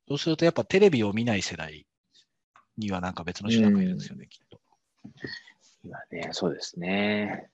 [0.08, 1.88] そうするとやっぱテレビを見ない世代
[2.78, 4.62] にはなんか別の手段がいるんですよね、きっと。
[5.84, 7.50] 今ね、そうですね。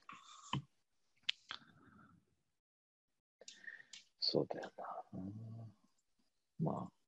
[4.20, 4.86] そうだよな。
[6.60, 7.01] まあ。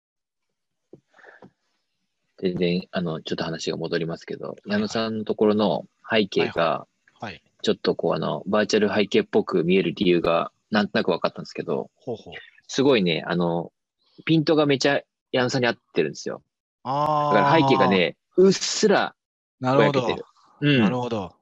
[2.40, 6.88] 全然、あの、ちょっと話が戻りますけど、矢野さんのところの背景が、
[7.20, 7.42] はい。
[7.62, 12.34] ちょっとこう、あの、バーチャル背景っぽく見える理由が、なんとなく分かったんですけど、ほうほう。
[12.68, 13.72] すごいね、あの、
[14.26, 16.42] ピントがめちゃ矢野さんに合ってるんですよ。
[16.84, 17.34] ああ。
[17.34, 19.16] だから背景が、ね、うっすら
[19.60, 20.02] なるほど。
[20.02, 20.26] ぼやけて
[20.62, 20.76] る。
[20.76, 20.82] うん。
[20.82, 21.36] なるほど。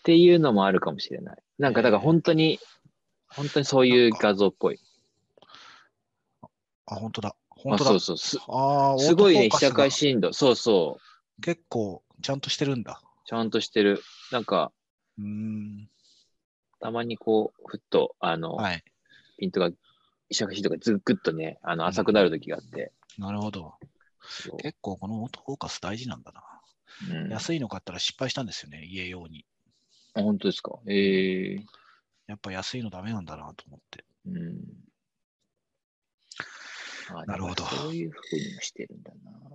[0.00, 1.42] っていうのもあるかもしれない。
[1.58, 2.58] なんか、だから本当に、
[3.28, 4.80] 本当にそういう画像っぽい。
[6.86, 7.36] あ、本当だ。
[7.60, 7.90] あ本当だ。
[7.90, 8.18] そうそう。
[8.18, 10.32] すああ、すごいね、被写界深度。
[10.32, 10.98] そうそ
[11.38, 11.42] う。
[11.42, 13.00] 結構ちゃんとしてるんだ。
[13.26, 14.02] ちゃんとしてる。
[14.32, 14.72] なんか、
[15.18, 15.88] うーん。
[16.80, 18.84] たまにこう、ふっと、あの、はい。
[19.38, 19.70] ピントが、
[20.28, 22.92] 被写界深度がずっとね、あの、浅くなる時があって。
[23.18, 23.74] なるほど。
[24.58, 26.42] 結構このオートフォーカス大事なんだな。
[27.08, 29.44] うん、あ、安いの買ったら失敗したんですよね、家用に。
[30.14, 30.78] 本当ですか？
[30.88, 31.64] ええ
[32.26, 34.04] やっぱ安いのダメなんだなと思って。
[34.26, 34.60] うん。
[37.12, 39.30] あなるほどそういうふうにもしてるんだな。
[39.40, 39.50] な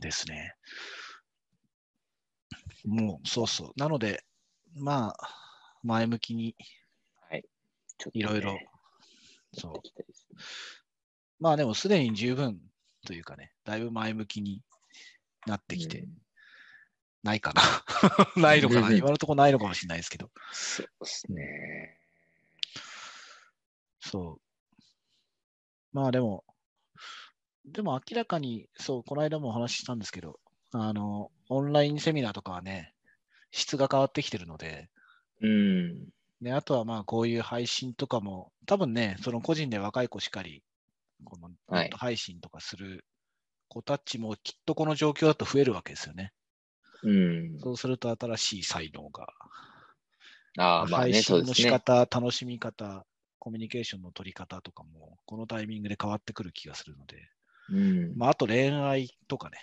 [0.00, 0.54] ですね。
[2.84, 3.72] もう、そうそう。
[3.76, 4.24] なので、
[4.74, 6.56] まあ、前向きに、
[7.28, 7.44] はい。
[8.12, 8.58] いろいろ、や
[9.52, 9.72] そう
[11.38, 12.60] まあでもすでに十分
[13.06, 14.62] というかね、だいぶ前向きに
[15.46, 16.08] なってきて、うん
[17.22, 17.62] ないかな。
[18.40, 18.88] ないのかな。
[18.88, 20.30] うん今のところないのかもしれないですけど。
[20.52, 21.98] そうですね。
[24.00, 24.49] そう。
[25.92, 26.44] まあでも、
[27.64, 30.40] でも明らかに、そう、この間もお話ししたんですけど、
[30.72, 32.94] あの、オンラインセミナーとかはね、
[33.52, 34.90] 質が変わってきてるので、
[35.40, 36.12] うん。
[36.42, 40.62] で、あとはまあこういう配信とかも、多分ね、その個人で若い子しかり、
[41.24, 41.50] この
[41.96, 43.06] 配信とかする
[43.68, 46.32] 子たちもきっとこの状況だと増えるわけですよね。
[47.02, 47.60] うん。
[47.62, 49.28] そうすると新しい才能が、
[50.58, 51.54] ああ、まあ配ね、そう信の。
[51.54, 53.06] 仕方、楽しみ方、
[53.40, 57.16] コミュニケーションの取り方とかも、このタイミングで変わってくる気がするので、
[57.70, 58.16] うん。
[58.16, 59.58] まあ、あと恋愛とかね、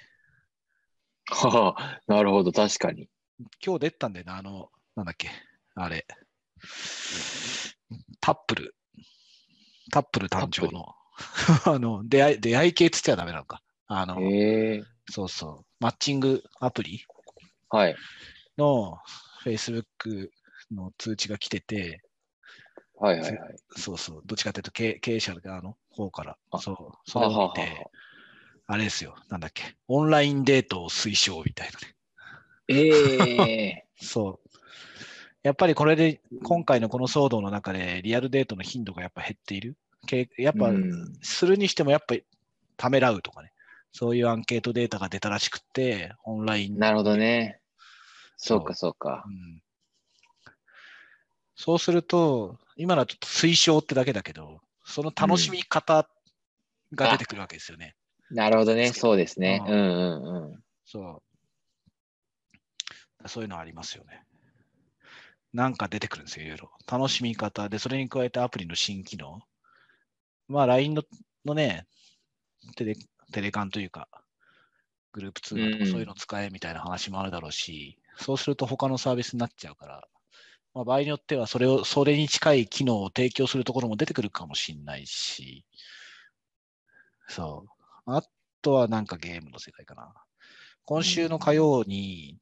[1.29, 3.09] はあ、なるほど、確かに。
[3.63, 5.29] 今日出てたんだよな、あの、なんだっけ、
[5.75, 6.07] あれ、
[8.19, 8.75] タップル、
[9.91, 10.95] タップル誕生の、
[11.65, 13.61] あの、出会い、出会い系っつっちゃダメなのか。
[13.87, 14.17] あの。
[15.09, 17.05] そうそう、マッチングアプリ
[17.69, 17.95] はい。
[18.57, 18.97] の
[19.43, 20.29] Facebook
[20.71, 22.01] の通知が来てて、
[22.99, 23.55] はいはいはい。
[23.75, 27.87] そうそう、どっちかというと経経営者側の方から、あそう、それを見て、
[28.65, 31.95] あれですよ、なんだっけ、オンラインデートを推奨みたいなね。
[32.69, 34.49] ええ そう。
[35.43, 39.77] やっぱりこれで、今回のこの騒動の中で、リアルデートの頻度がやっぱ減っている。
[40.05, 42.23] けやっぱ、うんするにしてもやっぱり
[42.77, 43.51] ためらうとかね。
[43.91, 46.77] そういうアンケートデータが出たらしくって、オンライン。
[46.77, 47.61] なるほどね。
[48.35, 49.31] そうそうかそうかう。
[49.31, 49.61] ん
[51.55, 56.07] そうすると、今のはちょっと推奨ってだけだけど、その楽しみ方
[56.93, 57.95] が出てくるわけですよね。
[58.29, 58.93] なるほどね。
[58.93, 59.63] そうですね。
[59.67, 60.63] ううんんうんうん。
[60.85, 61.23] そ
[63.23, 63.27] う。
[63.27, 64.23] そういうのありますよね。
[65.53, 66.71] なんか出てくるんですよ、いろいろ。
[66.91, 69.41] 楽しみ方で、それに加えてアプリの新機能。
[70.47, 71.03] まあ、LINE の
[71.45, 71.87] のね、
[72.75, 72.95] テレ
[73.31, 74.07] テレカンというか、
[75.13, 80.07] グループ通話とかうんそういうの使えみたいな話もあるだろうし、そうすると他のサービスになっちゃうから、
[80.77, 85.65] まあ、場合によってはそれを、それに近い機能を提供するところも出てくるかもしれないし、
[87.27, 87.69] そう。
[88.05, 88.21] あ
[88.61, 90.13] とはなんかゲームの世界かな。
[90.85, 92.37] 今週の火曜に、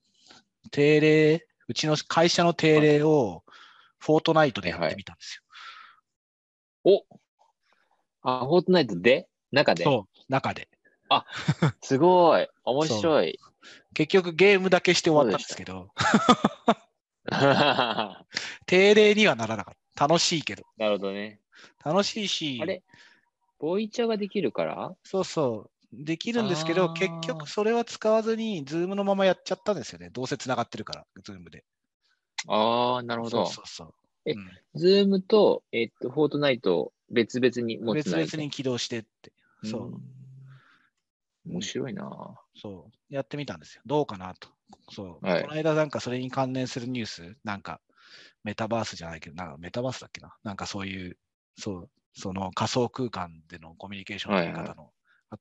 [0.70, 3.46] 定例、うちの会社の定例を
[4.00, 5.42] フォートナイトでやってみたんです
[6.84, 7.04] よ。
[8.22, 9.30] おあ、フォートナイトで？
[9.54, 9.86] 中で？
[9.86, 10.68] そう、中で。
[11.82, 12.50] すごい。
[12.66, 13.40] 面白い。
[13.94, 15.88] 結局ゲームだけして終わったんですけど、
[16.68, 16.76] な
[18.66, 20.08] 定例にはならなかった。
[20.08, 20.64] 楽しいけど。
[20.78, 21.40] るほどね。
[21.84, 22.84] 楽しいし、あれ？
[23.60, 24.96] ボイチャができるから？
[25.04, 25.72] そうそう。
[25.94, 30.10] できるんですけど、結局それは使わずに、 Zoom のままやっちゃったんですよね。
[30.10, 31.64] どうせ繋がってるから、 Zoom で。
[32.48, 33.46] ああ、なるほど。
[33.46, 33.94] そうそう。
[34.26, 39.32] えうん Zoom と、えっと、 Fortnite を別々に持つ別々に起動してって。
[39.64, 39.90] そう。
[39.92, 43.14] ん面白いなそう。
[43.14, 43.82] やってみたんですよ。
[43.86, 44.50] どうかなと。
[44.92, 45.26] そう。
[45.26, 47.82] はいこの間なんかそれに関連するニュース、なんか
[48.44, 50.36] メタバースじゃないけど、なんかメタバースだっけな？
[50.44, 51.18] なんかそういう、
[51.58, 54.92] そう、その仮想空間でのコミュニケーションの取り方の、
[55.32, 55.38] あ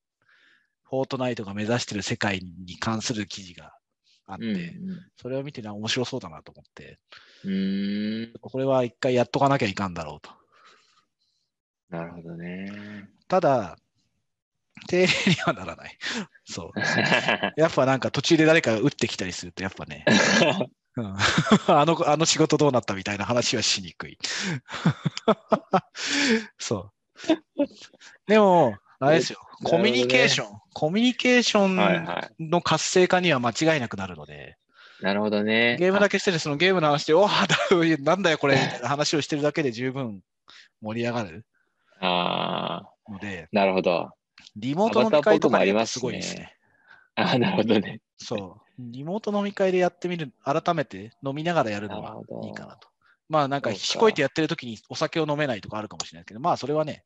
[0.83, 3.73] フォートナイトが目指してる世界に関する記事が
[4.27, 4.61] あって、うん
[5.17, 6.99] それを見てな面白そうだなと思って、
[7.43, 8.33] うん。
[8.41, 10.31] これは一回やっとかなきゃいかんだろうと。
[11.89, 13.09] なるほどね。
[13.27, 13.77] ただ、
[14.87, 15.97] 定例にはならない。
[16.45, 17.59] そう。
[17.59, 20.05] やっぱなんか途中で誰かが打ってきたりすると、やっぱね、
[20.97, 21.15] うん
[21.67, 24.17] あのあの仕事どうなったみたいな話はしにくい。
[26.57, 27.25] そう。
[28.27, 32.43] でも、あれですよ、コミュニケーション、コミュニケーショはいンはい。
[32.43, 34.57] の活性化には間違いなくなるので、
[35.01, 35.75] なるほどね。
[35.77, 40.21] ゲームだけしてて、そのゲームの話で、おーだなんだよこれ、みたいな話をしてるだけで十分
[40.81, 41.45] 盛り上がる
[41.99, 44.11] ああので、ー、なるほど。
[44.55, 46.55] リモート飲み会とかやすごいですね。
[47.15, 48.01] あーなるほどね。
[48.17, 48.61] そう。
[48.77, 52.89] リモート飲み会でやってみる、改めて飲みながらやるのはいいかなと。
[53.27, 57.03] まあなんか、ひこいてやってる時にお酒を飲めないとかあるかもしれないけど、まあそれはね、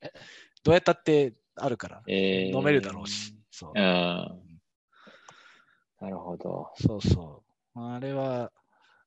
[0.63, 3.35] どうやったってあるから、えー、飲めるだろうし。
[3.51, 4.39] そううん。
[6.01, 6.71] なるほど。
[6.75, 7.43] そうそ
[7.75, 7.79] う。
[7.79, 8.51] あれは、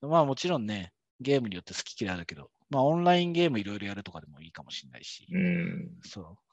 [0.01, 5.91] まあもちろんね、ゲームによって好き嫌いあるけど、まあオンラインゲームいろいろやるとかでもいいかもしれないし、うん。
[6.03, 6.52] そう。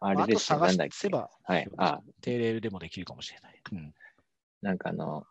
[0.00, 0.34] ああれですね。
[0.34, 0.96] と探なんだっけ。
[0.96, 1.68] せば、はい。
[1.76, 3.62] あ、定例でもできるかもしれない。
[3.72, 3.94] うん。
[4.62, 5.26] なんかあの、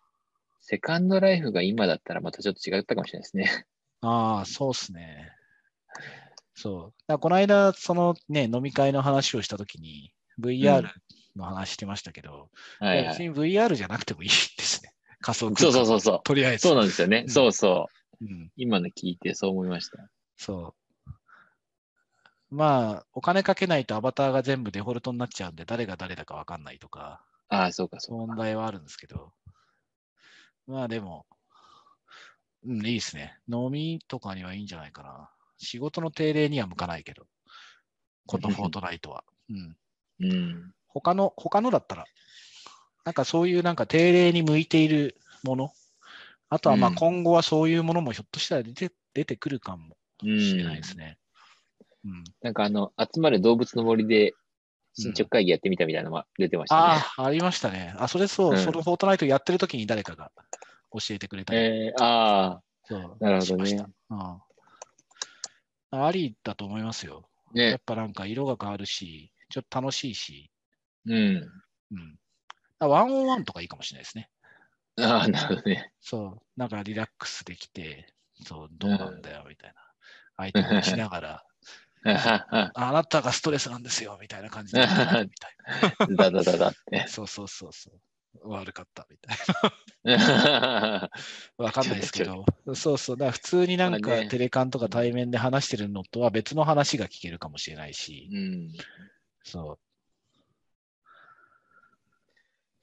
[0.61, 3.65] セカンドライフが今だったらまたちょっと違ったかもしれないですね。
[4.01, 5.31] ああ、そうっすね。
[6.55, 7.01] そう。
[7.07, 10.87] だこの間、そのね、飲み会の話をしたときに、VR
[11.35, 12.49] の話してましたけど、
[12.79, 13.07] はいはい。
[13.09, 14.93] 別に VR じゃなくてもいいですね。
[15.21, 16.21] 仮想空間そうそうそうそう。
[16.23, 16.67] とりあえず。
[16.67, 17.23] そうなんですよね。
[17.25, 17.89] うんそうそ
[18.21, 18.25] う。
[18.25, 20.09] うん、今の聞いてそう思いました。
[20.37, 20.84] そう。
[22.49, 28.35] まあ、お金かけないとアバターが全部デフォルトになっちゃうんで、誰が誰だかわかんないとか、ああ、そうかそう問か。
[28.35, 29.33] 題はあるんですけど、
[30.67, 31.25] まあでも、
[32.63, 33.37] うん、いいですね。
[33.47, 35.29] 飲みとかにはいいんじゃないかな。
[35.57, 37.27] 仕事の定例には向かないけど、
[38.27, 39.23] このフォートナイトは。
[39.49, 39.77] うん。
[40.19, 40.73] うん。
[40.87, 42.05] 他の、他のだったら、
[43.05, 45.71] なんかそういうなんか定例に向いているもの、
[46.49, 50.39] あとはまあうん今後はそういうものもひょっとしたら出て出てくるかもうん。
[50.39, 51.17] しれないですね。
[52.05, 52.23] うん。
[52.41, 54.35] なんかあの、集まる動物の森で
[54.93, 56.81] 進捗会議やってみたみたいなのが出てましたね。
[56.81, 57.93] ああ、ありましたね。
[57.97, 60.31] あ、それそう、うんそのフォートナイトやってる時に誰かが
[60.91, 63.85] 教えてくれたり、えー、あそうなるほどね。
[64.09, 64.41] うん。
[65.91, 67.29] ありだと思いますよ。
[67.47, 67.71] あ、ね。
[67.71, 70.51] やっぱなんか色が変わるし、ちょっと楽しいし、
[71.05, 71.51] うん。
[71.91, 72.19] うん。
[72.79, 74.29] あワンオンワンとかいいかもしれないですね。
[74.97, 75.91] ああ、なるほどね。
[76.01, 78.13] そう、なんかリラックスできて、
[78.45, 79.81] そう、どうなんだよ、みたいな。
[80.37, 81.45] 相手をしながら、
[82.05, 85.27] ああなたがストレスなんですよ、みたいな感じで、みたい
[86.15, 87.07] だだだだってな。。
[87.07, 88.49] そうそうそうそう。
[88.49, 89.37] 悪かった、みたい
[90.17, 91.09] な。
[91.57, 92.45] わかんないですけど、
[92.75, 93.17] そうそう。
[93.17, 98.71] だから普通になんかテレカンとか対面で話してるのとは別の話が聞けるかもしれないし、うん。
[99.43, 99.79] そう。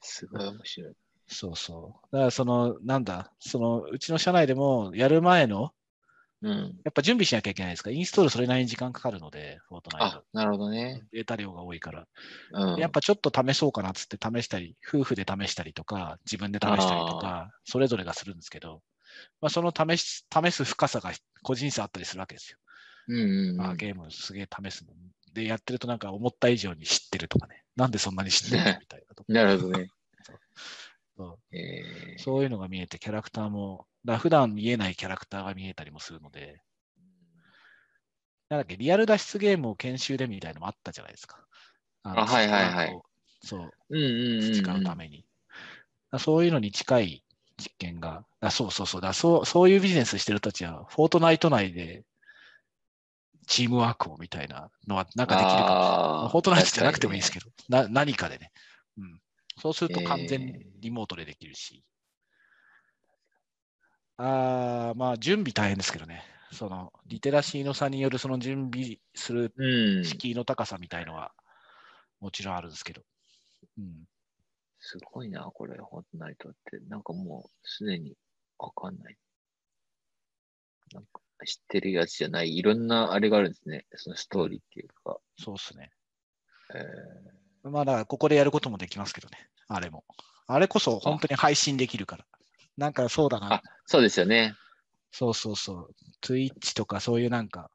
[0.01, 0.93] すごい面白い。
[1.27, 2.07] そうそう。
[2.11, 5.73] だからその、なんだ、その、うちの社内でもやる前の、
[6.43, 6.85] うん。
[6.85, 7.89] やっぱ準備しなきゃいけないですか？
[7.91, 11.07] ら、インストールそれなりに時間かかるので、フォートナイあト。、なるほどね。
[11.11, 12.07] データ量が多いから。
[12.49, 12.83] うん。
[12.83, 18.83] やっぱちょっと試そうかなっつって試したり、夫婦で試したりとか、自分で試したりとか、それぞれがするんですけど、
[19.41, 21.13] まあ、その試し試す深さが
[21.43, 22.59] 個人差あったりするわけですよ。
[23.07, 23.73] うんうんうん。
[23.73, 24.93] あゲームすげえ試すの。
[25.33, 27.63] で、やってるとなんか思った以上に知ってるとかね。
[27.75, 28.75] なんでそんなに知ってるの？
[28.79, 29.89] みたいなとかなるほどね。
[31.17, 36.61] そうえー、そういうのが見えて、キャラクターも、だ普段見えないキャラクターが見えたりもするので、
[38.49, 41.45] なんだっけ、リアル脱出ゲームを研修でみたいなのもあったじゃないですか。
[42.03, 43.01] あのあはいはいはい。
[43.41, 44.51] そう、うんうんうん。
[44.53, 45.25] 培うために。
[46.19, 47.23] そういうのに近い
[47.57, 52.05] 実験が、あそうそうそうだそう、そういうビジネスしてる人たちは、フォートナイト内で
[53.47, 56.07] チームワークをみたいなのはなんかできるかもしれない。
[56.07, 58.51] あーフォートナイトじゃなくてもいいです確けど、な何かでね。
[58.97, 59.19] うん。
[59.63, 61.85] そうすると完全リモートでできるし。
[64.17, 66.21] ああ、まあ準備大変ですけどね。
[66.51, 69.53] そのリテラシーの差によるその準備する。
[70.03, 71.31] 敷居の高さみたいのは
[72.19, 73.03] もちろんあるんですけど。
[73.77, 74.03] うん。
[74.79, 76.79] すごいな、これ、フォートナイトって。
[76.89, 78.17] なんかもう、すでに
[78.57, 79.17] わかんない。
[80.91, 83.85] なんか、知ってるやつじゃない、いろんなあれがあるんですね。
[83.95, 85.19] そのストーリーっていうか。
[85.39, 85.89] そうっすね。
[86.75, 89.37] えまあだからここでやることもできますけどね。
[89.67, 90.03] あれも。
[90.47, 92.25] あれこそ本当に配信できるから。
[92.77, 94.55] なんかそうだー、なあ。、そうですよね。
[95.11, 95.95] そうそうそう。
[96.21, 97.69] Twitch とかそういうなんか、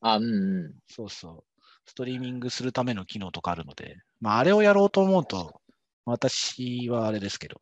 [0.00, 0.74] あ、うんうん。
[0.88, 1.60] そうそう。
[1.86, 5.60] ストリーミングするための機能とかあるので、まあ、あれをやろうと思うと、
[6.04, 7.60] 私はあれですけど、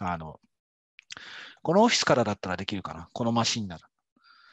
[0.00, 0.40] あの、
[1.62, 3.08] このオフィスからだったらできるかな。
[3.12, 3.80] このマシンなら。
[3.82, 3.86] ゲ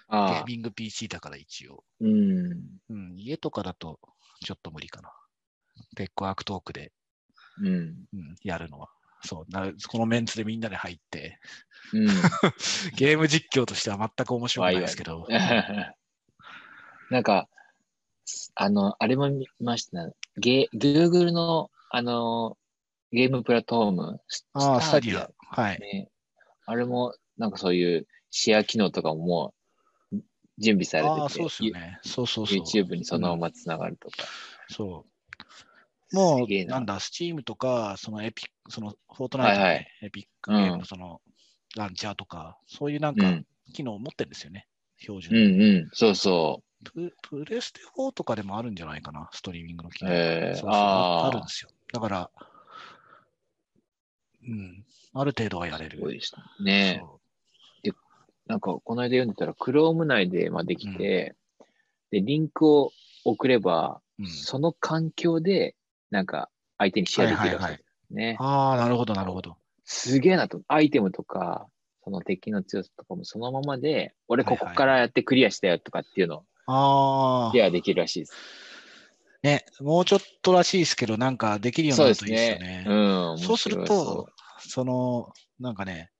[0.10, 1.84] あーミング PC だから一応。
[2.00, 2.52] うん。
[2.90, 4.00] うん、家とかだと
[4.44, 5.12] ちょっと無理かな。
[5.98, 6.92] Tech Work Talk で、
[7.60, 7.68] うん。
[7.68, 8.90] うん、やるのは。
[9.24, 11.40] そうな、このメンツでみんなで入って、
[11.92, 12.06] うん。
[12.96, 15.28] ゲーム実況としては全く面白くないですけど、
[17.10, 17.50] なんか、
[18.54, 20.14] あの、あれも見ましたね。
[20.38, 22.60] ゲ、Google の、あの、
[23.12, 25.32] ゲームプラットフォーム、スああ、 Stadia ア。
[25.62, 25.80] はい。
[25.80, 26.10] ね。
[26.68, 29.54] あれも、なんかそういうシェア機能とかもも
[30.12, 30.18] う
[30.60, 32.00] 準備されてて、ああ、そうですよね。
[32.04, 32.60] そうそうそう。
[32.60, 34.18] YouTube にそのままつながるとか。
[34.70, 35.17] そう。
[36.14, 41.22] もう、ななんだ、Steam とか、そのエピそのフォートナイト、ねはいはいエピックゲームうんのその、
[41.76, 43.46] ランチャーとか、そういうなんかうん。
[43.74, 44.68] 機能を持ってるんですよね。
[45.00, 45.90] 標う準で、んうん。
[45.92, 47.14] そうそプ。
[47.22, 50.12] プレステ4とかでもあるんじゃないかな、ストリーミングの機能。
[50.14, 51.70] えーそうそうあるんですよ。
[51.92, 52.32] だから、
[54.48, 55.98] うん、ある程度はやれる。
[55.98, 56.34] すごいです
[56.64, 57.02] ね。
[57.02, 57.18] そ
[58.48, 61.36] なんか、この間読んでたら、Chrome 内でまあできて、
[62.12, 62.92] で、リンクを
[63.26, 65.76] 送れば、ううん、その環境で、
[66.12, 68.38] なんか、相手にシェアできるわけですね。
[68.40, 69.58] ああ、なるほど、なるほど。
[69.84, 70.62] すげえなと。
[70.68, 71.68] アイテムとか、
[72.04, 78.34] その敵の強さとかもそのままで、俺ここからやってクリアしたよとかっていうのをあシェアできるらしいです。
[79.44, 82.86] あ、ね、もうちょっとらしいですけど、なんかできるようになるといいですよね。
[82.88, 83.38] うん。
[83.38, 84.30] そうする面と、
[84.60, 86.12] その、なんかね、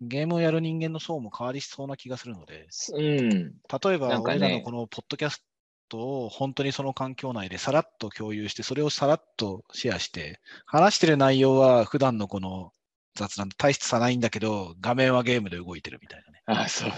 [0.00, 3.54] ゲームをやる人間の層も変わりそうな気がするので、うん。
[3.82, 5.44] 例えば、俺らのこのポッドキャス
[5.88, 12.72] トを本当にその環境内でさらっと共有して、それをさらっとシェアして、話してる内容は普段のこの
[13.14, 16.42] 雑談と大質差ないんだけど、画面はゲームで動いてるみたいなね。
[16.46, 16.92] あ、そう。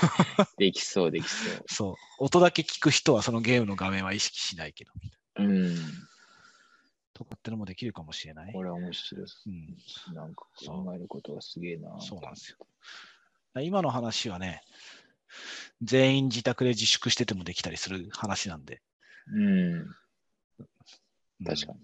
[0.58, 1.64] できそう、できそう。
[1.66, 1.94] そう。
[2.18, 5.74] 音だけ聞く人はそのゲームの画面は意識しないけど、みたいうん。
[5.74, 5.80] な
[7.18, 8.52] とかってのもできるかもしれない。
[8.52, 9.42] これは面白いです。
[9.46, 9.50] う
[10.12, 12.00] ん、なんか考えることがすげえな。
[12.00, 12.58] そうなんですよ。
[13.60, 14.62] 今の話はね、
[15.82, 18.82] 全員自宅で自粛しててもできたりする話なんで。
[19.32, 19.44] うん。
[19.74, 19.94] うん
[21.44, 21.78] 確かに。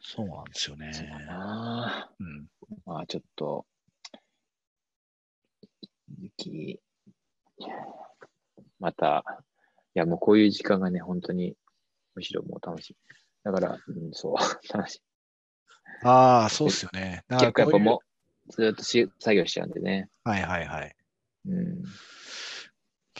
[0.00, 0.92] そうなんですよね。
[0.92, 2.10] そうだな。
[2.20, 2.46] うん、
[2.84, 3.66] まあちょっと、
[6.20, 6.80] 雪、
[8.78, 9.24] また、
[9.94, 11.56] いやもうこういう時間がね、本当に、
[12.14, 12.96] むしろもう楽しい。
[13.42, 14.34] だから、うん、そう、
[14.72, 15.02] 楽しい。
[16.02, 17.24] ああ、そうっすよね。
[17.26, 17.98] だからこういう結構やっぱもう、
[18.48, 20.08] ずっとし作業しちゃうんでね。
[20.24, 20.96] はいはいはい。
[21.46, 21.84] うん。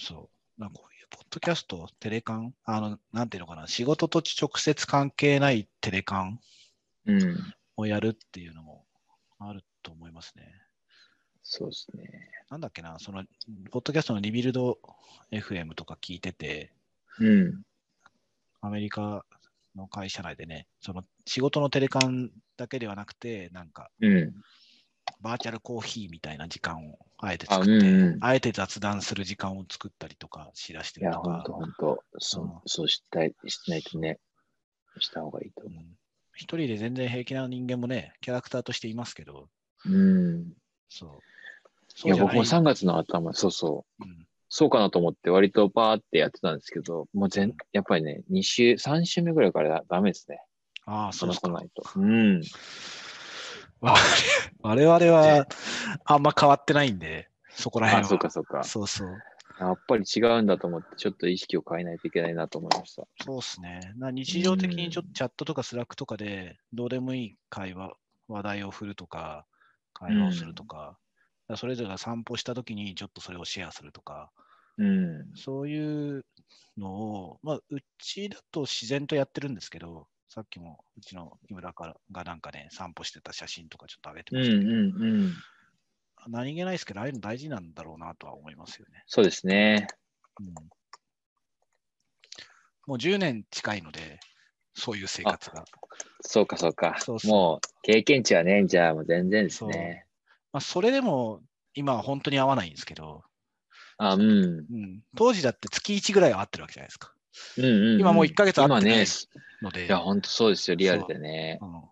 [0.01, 0.61] そう。
[0.61, 6.41] なんかこういうポッドキャスト、テレカン、あの、なんていうのかな、仕事と直接関係ないテレカン？
[7.07, 7.55] うん。
[7.77, 8.87] をやるっていうのも
[9.39, 10.51] あると思いますね。
[11.43, 12.31] そうですね。
[12.51, 13.25] なんだっけな、その、
[13.71, 14.79] ポッドキャストのリビルド
[15.31, 16.73] FM とか聞いてて、
[17.19, 17.63] うん。
[18.63, 19.25] アメリカ
[19.77, 24.35] の会社内でね、その仕事のテレカンだけではなくて、なんかうん。
[25.21, 28.19] バーチャルコーヒーみたいな時間をあえてあ、作って、うんうん。
[28.21, 34.19] あえて雑談する時間を作ったりとかしだしていや、るとかほんと、ほんと、そうそうしたい、しないとね、
[34.99, 35.87] した方がいいと思うん
[36.35, 39.49] 一人で全然平気な人間もね、キャラクターとしていますけど、
[39.87, 39.91] う。
[39.91, 40.53] うん。
[40.91, 41.11] そう。
[42.07, 44.05] いや、そうじゃない僕も3月の頭、そうそう。
[44.05, 50.41] うんそうかなと思って割とパーってやってたんですけど、もう全、やっぱりね、2週、3週目ぐらいからダメですね。
[50.85, 51.49] ああ、そうか。
[51.49, 51.83] ないと。
[51.97, 52.43] うん。
[53.81, 55.47] 我々我々は
[56.05, 58.09] あんま変わってないんで、そこらあ、辺は。
[58.09, 58.63] そうかそうか。
[58.65, 59.37] そうそう。
[59.59, 63.07] やっぱり違うんだと思って、ちょっと意識を変えないといけないなと思いました。
[63.23, 63.93] そうですね。
[63.97, 67.95] な日常的にちょっとチャットとか Slack とかで、どうでもいい会話、
[68.29, 69.47] 話題を振るとか、
[69.95, 70.99] 会話をするとか、だか
[71.49, 74.31] らそれぞれが散歩したときにちょっとそれをシェアするとか、
[74.79, 75.27] うん。
[75.35, 76.27] そういう
[76.77, 77.63] のを、まあ、う
[77.99, 84.75] ちだと自然とやってるんですけど、さっきもうちの木村からがなんかね、散歩してた写真とかちょっと上げてうんうましたけど、ん
[85.05, 85.33] うん。
[86.29, 89.05] 何気ないですけど、ああいうの大事なんだろうなとは思いますよね。
[89.07, 89.87] そうですね。
[90.41, 90.47] うん、
[92.87, 94.19] もう10年近いので、
[94.75, 95.65] そういう生活が。
[96.21, 96.97] そうかそうか。
[96.99, 100.07] そうそうもう経験値はね、じゃあもう全然ですね。
[100.53, 101.41] まあ、それでも
[101.75, 103.23] 今は本当に合わないんですけど、
[103.99, 104.23] あ、うん。
[104.23, 107.13] うん、当時だって月1ぐらいは会ってるわけじゃないですか。
[107.59, 109.07] うんうんうん、今もう1ヶ月会ってない今ね、
[109.67, 111.59] ので、いや、本当そうですよ、リアルでね。
[111.61, 111.83] うん、あ、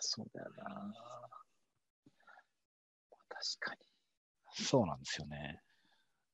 [0.00, 0.64] そうだよな。
[3.28, 3.76] 確か
[4.52, 5.62] そうなんですよね。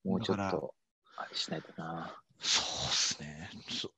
[0.05, 0.11] に。
[0.13, 0.75] もうちょっと、
[1.17, 2.17] あれしないとな。
[2.41, 3.51] そうですね。
[3.69, 3.91] そ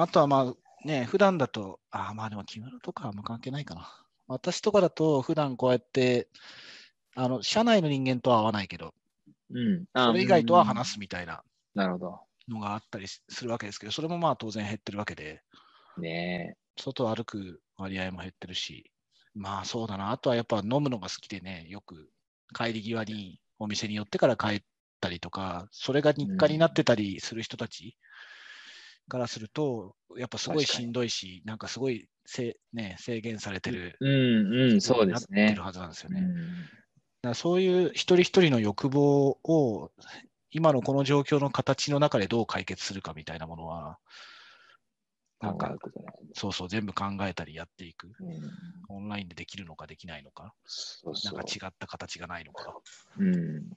[0.00, 3.90] あとはまあね、普段だと、あまあでも木村とかはあんま関係ないかな。
[4.26, 6.28] 私とかだと普段こうやって
[7.16, 8.94] あの、社内の人間とは会わないけど、
[9.50, 9.84] うん。
[9.94, 10.92] それ以外とは話す。
[10.94, 11.42] すみたいな
[11.74, 12.20] なるほど。
[12.48, 15.42] のがあったりするわけですけど、それもまあ当然減ってるわけで、
[16.00, 18.90] ね外を歩く割合も減ってるし、
[19.34, 22.10] まあそうだな、あとはやっぱ飲むのが好きでね、よく
[22.54, 24.62] 帰り際にお店に寄ってから帰っ
[25.00, 27.96] たりとか、それが日課になってたりする人たち
[29.08, 34.04] からすると、やっぱすごいしんどいし、なんかすごいせ、ね、制限されてるえ。
[34.04, 35.62] うんうん、そうですねなってる。
[35.62, 36.20] はずなんですよね。
[36.20, 36.34] うん
[37.24, 39.90] だそういう一人一人の欲望を
[40.50, 43.98] 今のこの状況の形の中でどう解決するかみたいなものは、
[45.44, 45.76] なんか
[46.32, 48.06] そうそう全部考えたりやっていく。
[48.06, 48.14] うん
[48.90, 51.50] オンラインでできるのかできないのか、そうそうなんか。
[51.50, 52.76] 違った形がないのか。
[53.18, 53.70] うん。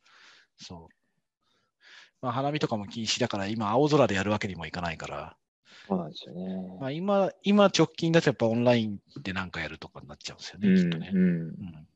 [0.58, 0.96] そう。
[2.22, 5.38] まあ、花見とかも禁止だから、今、青空でやるわけにもいかないから、
[5.88, 6.78] そうなんですよね。
[6.80, 11.12] まあ、今、今直近だとやっぱオンラインでなんかやるとかになっちゃうんですよね、うんきっとね。
[11.14, 11.22] うん。
[11.22, 11.24] う
[11.54, 11.88] ん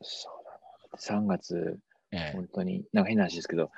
[0.00, 0.98] そうだな。
[0.98, 1.78] 3月、
[2.12, 3.70] ええ本当に、なんか変な話ですけど、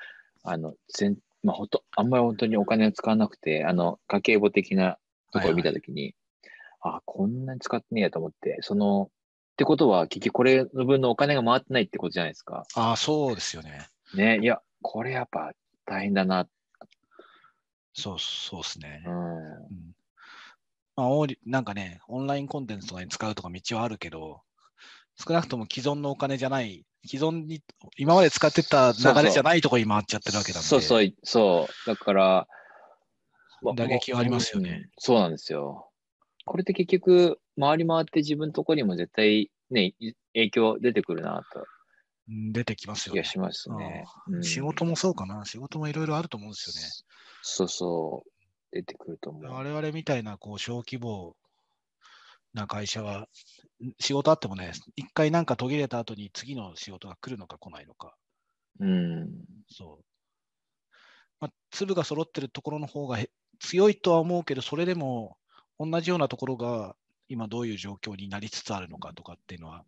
[0.42, 4.98] あの、全、まあ、ほと、あんまり本当にお金を使わなくて、あの、家計簿的な
[5.32, 6.14] ところを見たときに、
[6.80, 9.10] あ、こんなに使ってねえやと思って、その、
[9.52, 12.66] ってことは、結局これの分のお金が回ってないってことじゃないですか。
[12.74, 13.88] ああ、そうですよね。
[14.14, 15.52] ね、いや、これやっぱ
[15.86, 16.48] 大変だな。
[17.92, 19.02] そう、そうですね。
[19.06, 19.12] うん。
[19.14, 19.94] うん
[20.96, 21.08] まあ、
[21.46, 24.42] なんかね、オンラインコンテンツとかに使うとか道はあるけど、
[25.20, 27.62] 少なくとも既存のお金じゃない、既存に、
[27.98, 31.86] 今まで使ってた流れじゃないところに回っちゃってるわけなんで、そうそう、そう。
[31.86, 32.48] だから、
[33.62, 35.90] ま打撃はありますよねうんそうなんですよ。
[36.46, 41.66] これって結局、回り回って自分のところにも絶対ね、い影響出てくるなと
[42.28, 43.24] うん出てきますよね。
[43.24, 44.04] しますね。
[44.28, 46.88] うん仕事もそうかな、仕事もいろいろあると思うんですよね。
[47.42, 48.30] そうそう。
[48.72, 49.52] 出てくると思う。
[49.52, 51.36] 我々みたいなこう小規模
[52.54, 53.28] な会社は、
[53.82, 58.16] ん仕事あってもね、一回なんか途切れた後に次の仕事が来るのか来ないのか、
[58.80, 59.30] うん。
[59.70, 60.04] そう。
[61.40, 65.36] まあ、粒が揃ってるところの方がへ強いとは思うけど、それでも
[65.78, 66.96] 同じようなところが
[67.28, 69.84] 今どういう状況になりつつあるのかとかっていうのは、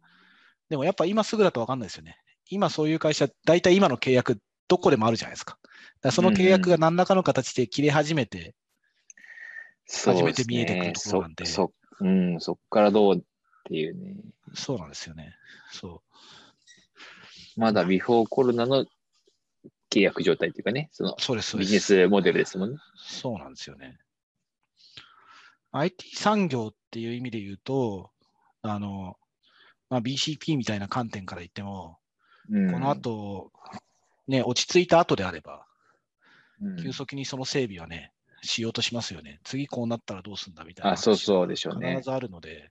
[0.68, 2.18] でもやっぱ今すぐだと分かんないですよね。
[2.48, 5.58] 今そういう会社、大体今の契約、どこでもあるじゃないですか。
[5.62, 5.68] だか
[6.04, 8.54] らその契約が何らかの形で切れ始めて、
[10.04, 13.20] 初めて見えてくるところなんでそうですねそそうん、そっからどうっ
[13.64, 14.16] ていうね。
[14.54, 15.34] そうなんですよね。
[15.70, 16.02] そ
[17.56, 18.86] まだビフォーコロナの
[19.90, 21.16] 契約状態っていうかね、その
[21.58, 21.80] ビジネ。
[21.80, 22.78] スモデルですもんね。
[22.96, 23.98] そうなんですよね。
[25.72, 28.10] IT 産業っていう意味で言うと、
[28.62, 29.16] あの、
[29.88, 31.98] まあ、BCP みたいな観点から言っても、
[32.50, 33.52] うんこの後、
[34.26, 35.66] ね、落ち着いた後であれば、
[36.60, 38.12] うん急速にその整備はね、
[38.42, 39.40] しようとしますよね。
[39.44, 40.92] 次こうなったらどうするんだみたいな。
[40.92, 42.70] あそうそうでしょうね必ずあるので、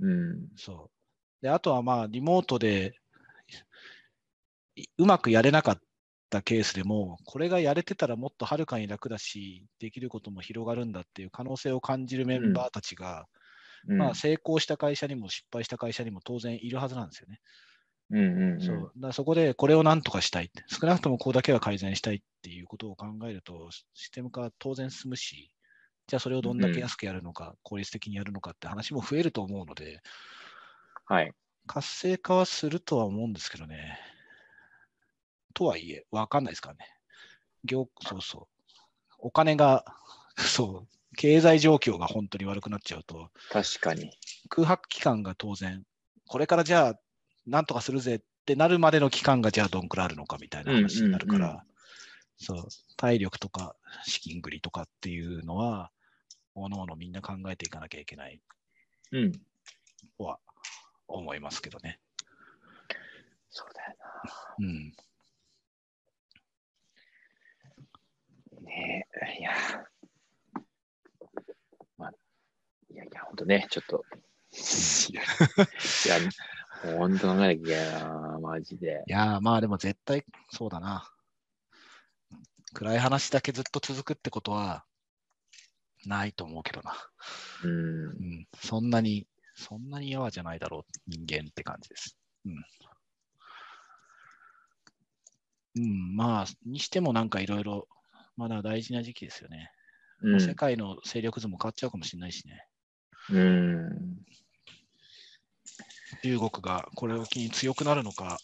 [0.00, 0.48] うん。
[0.56, 1.42] そう。
[1.42, 2.96] で、あとはまあ、リモートで
[4.76, 5.78] いうまくやれなかっ
[6.30, 13.26] たケースでも、これがやれてたらもっとはるかに楽だし、できることも広がるんだっていう可能性を感じるメンバーたちが、
[13.88, 17.40] うんまあ、成功した会社にも失敗した会社にも当然いるはずなんですよね。
[18.14, 25.50] うんうんうんそうだそこでこれをなんとかしたいって、少なくともここだけは改善したいっていうことを考えると、システム化は当然進むし、
[26.06, 30.00] じゃあそれをどんだけ安くやるのか、効率的にやるのかって話も増えると思うので、
[31.06, 31.32] はい。
[31.66, 33.98] 活性化はするとは思うんですけどね。
[35.54, 36.86] とはいえ、わかんないですからね。
[37.64, 39.14] 業そうそう。
[39.18, 39.84] お金が、
[40.36, 44.10] そう、経済状況が本当に悪くなっちゃうと、確かに。
[44.48, 45.84] 空白期間が当然、
[46.26, 47.00] これからじゃあ、
[47.46, 51.60] なんとかするぜってなるまでの期間がじゃあどんくらいあるのかみたいな話になるから、うんうん
[52.36, 55.90] そう、体力とか資金繰りとかっていうのは、
[56.54, 58.40] おのおのみんな考えていかなきゃいけない
[59.12, 59.32] うん。
[59.32, 60.38] とは
[61.08, 61.98] 思いますけどね。
[63.50, 63.94] そうだよ
[64.58, 64.94] うん。
[68.62, 68.62] な。
[68.62, 69.06] ね
[69.36, 69.52] え、いや。
[71.96, 72.12] まあ、
[72.90, 74.04] いやいや、ほんとね、ちょっと。
[75.10, 75.22] いや、
[76.92, 79.04] 本当考えなきゃいけないな、マジで。
[79.06, 81.10] いやー、まあでも絶対そうだな。
[82.74, 84.84] 暗い話だけずっと続くってことは
[86.06, 86.94] ないと思うけどな。
[87.62, 88.10] うんう。
[88.10, 88.48] ん。
[88.60, 92.16] そんなに、そんなに弱じゃないだろう、人間って感じです。
[92.44, 92.64] うん。
[95.76, 97.88] うん、まあ、にしてもなんかいろいろ、
[98.36, 99.70] まだ大事な時期ですよね。
[100.22, 102.66] うん世界の勢力図も変わっちゃうかもしれないしね。
[103.30, 104.16] うん。
[106.22, 108.38] 中国がこれを機に強くなるのか、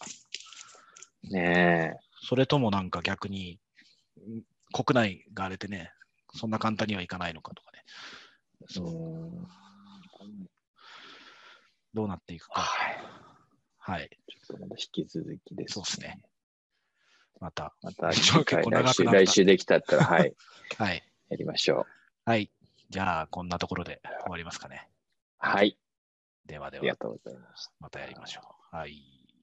[1.23, 3.59] ねそれともなんか逆に
[4.73, 5.91] 国内が荒れてね、
[6.33, 7.83] そんな簡単にはいかないのかとかね。
[8.69, 9.47] そう
[11.93, 12.61] どうなっていくか。
[12.61, 12.97] はい。
[13.77, 16.21] はい、ちょっとまた引き続きです、ね、そうですね。
[17.39, 20.33] また、また 来週できたったら、はい。
[20.77, 21.03] はい。
[21.29, 22.29] やりましょう。
[22.29, 22.51] はい。
[22.89, 24.87] じゃあ、こんなところで終わりますかね。
[25.39, 25.77] はい。
[26.51, 26.81] ではでは。
[26.81, 27.71] ありがとうございまた。
[27.79, 28.41] またやりましょ
[28.73, 28.75] う。
[28.75, 29.20] はい。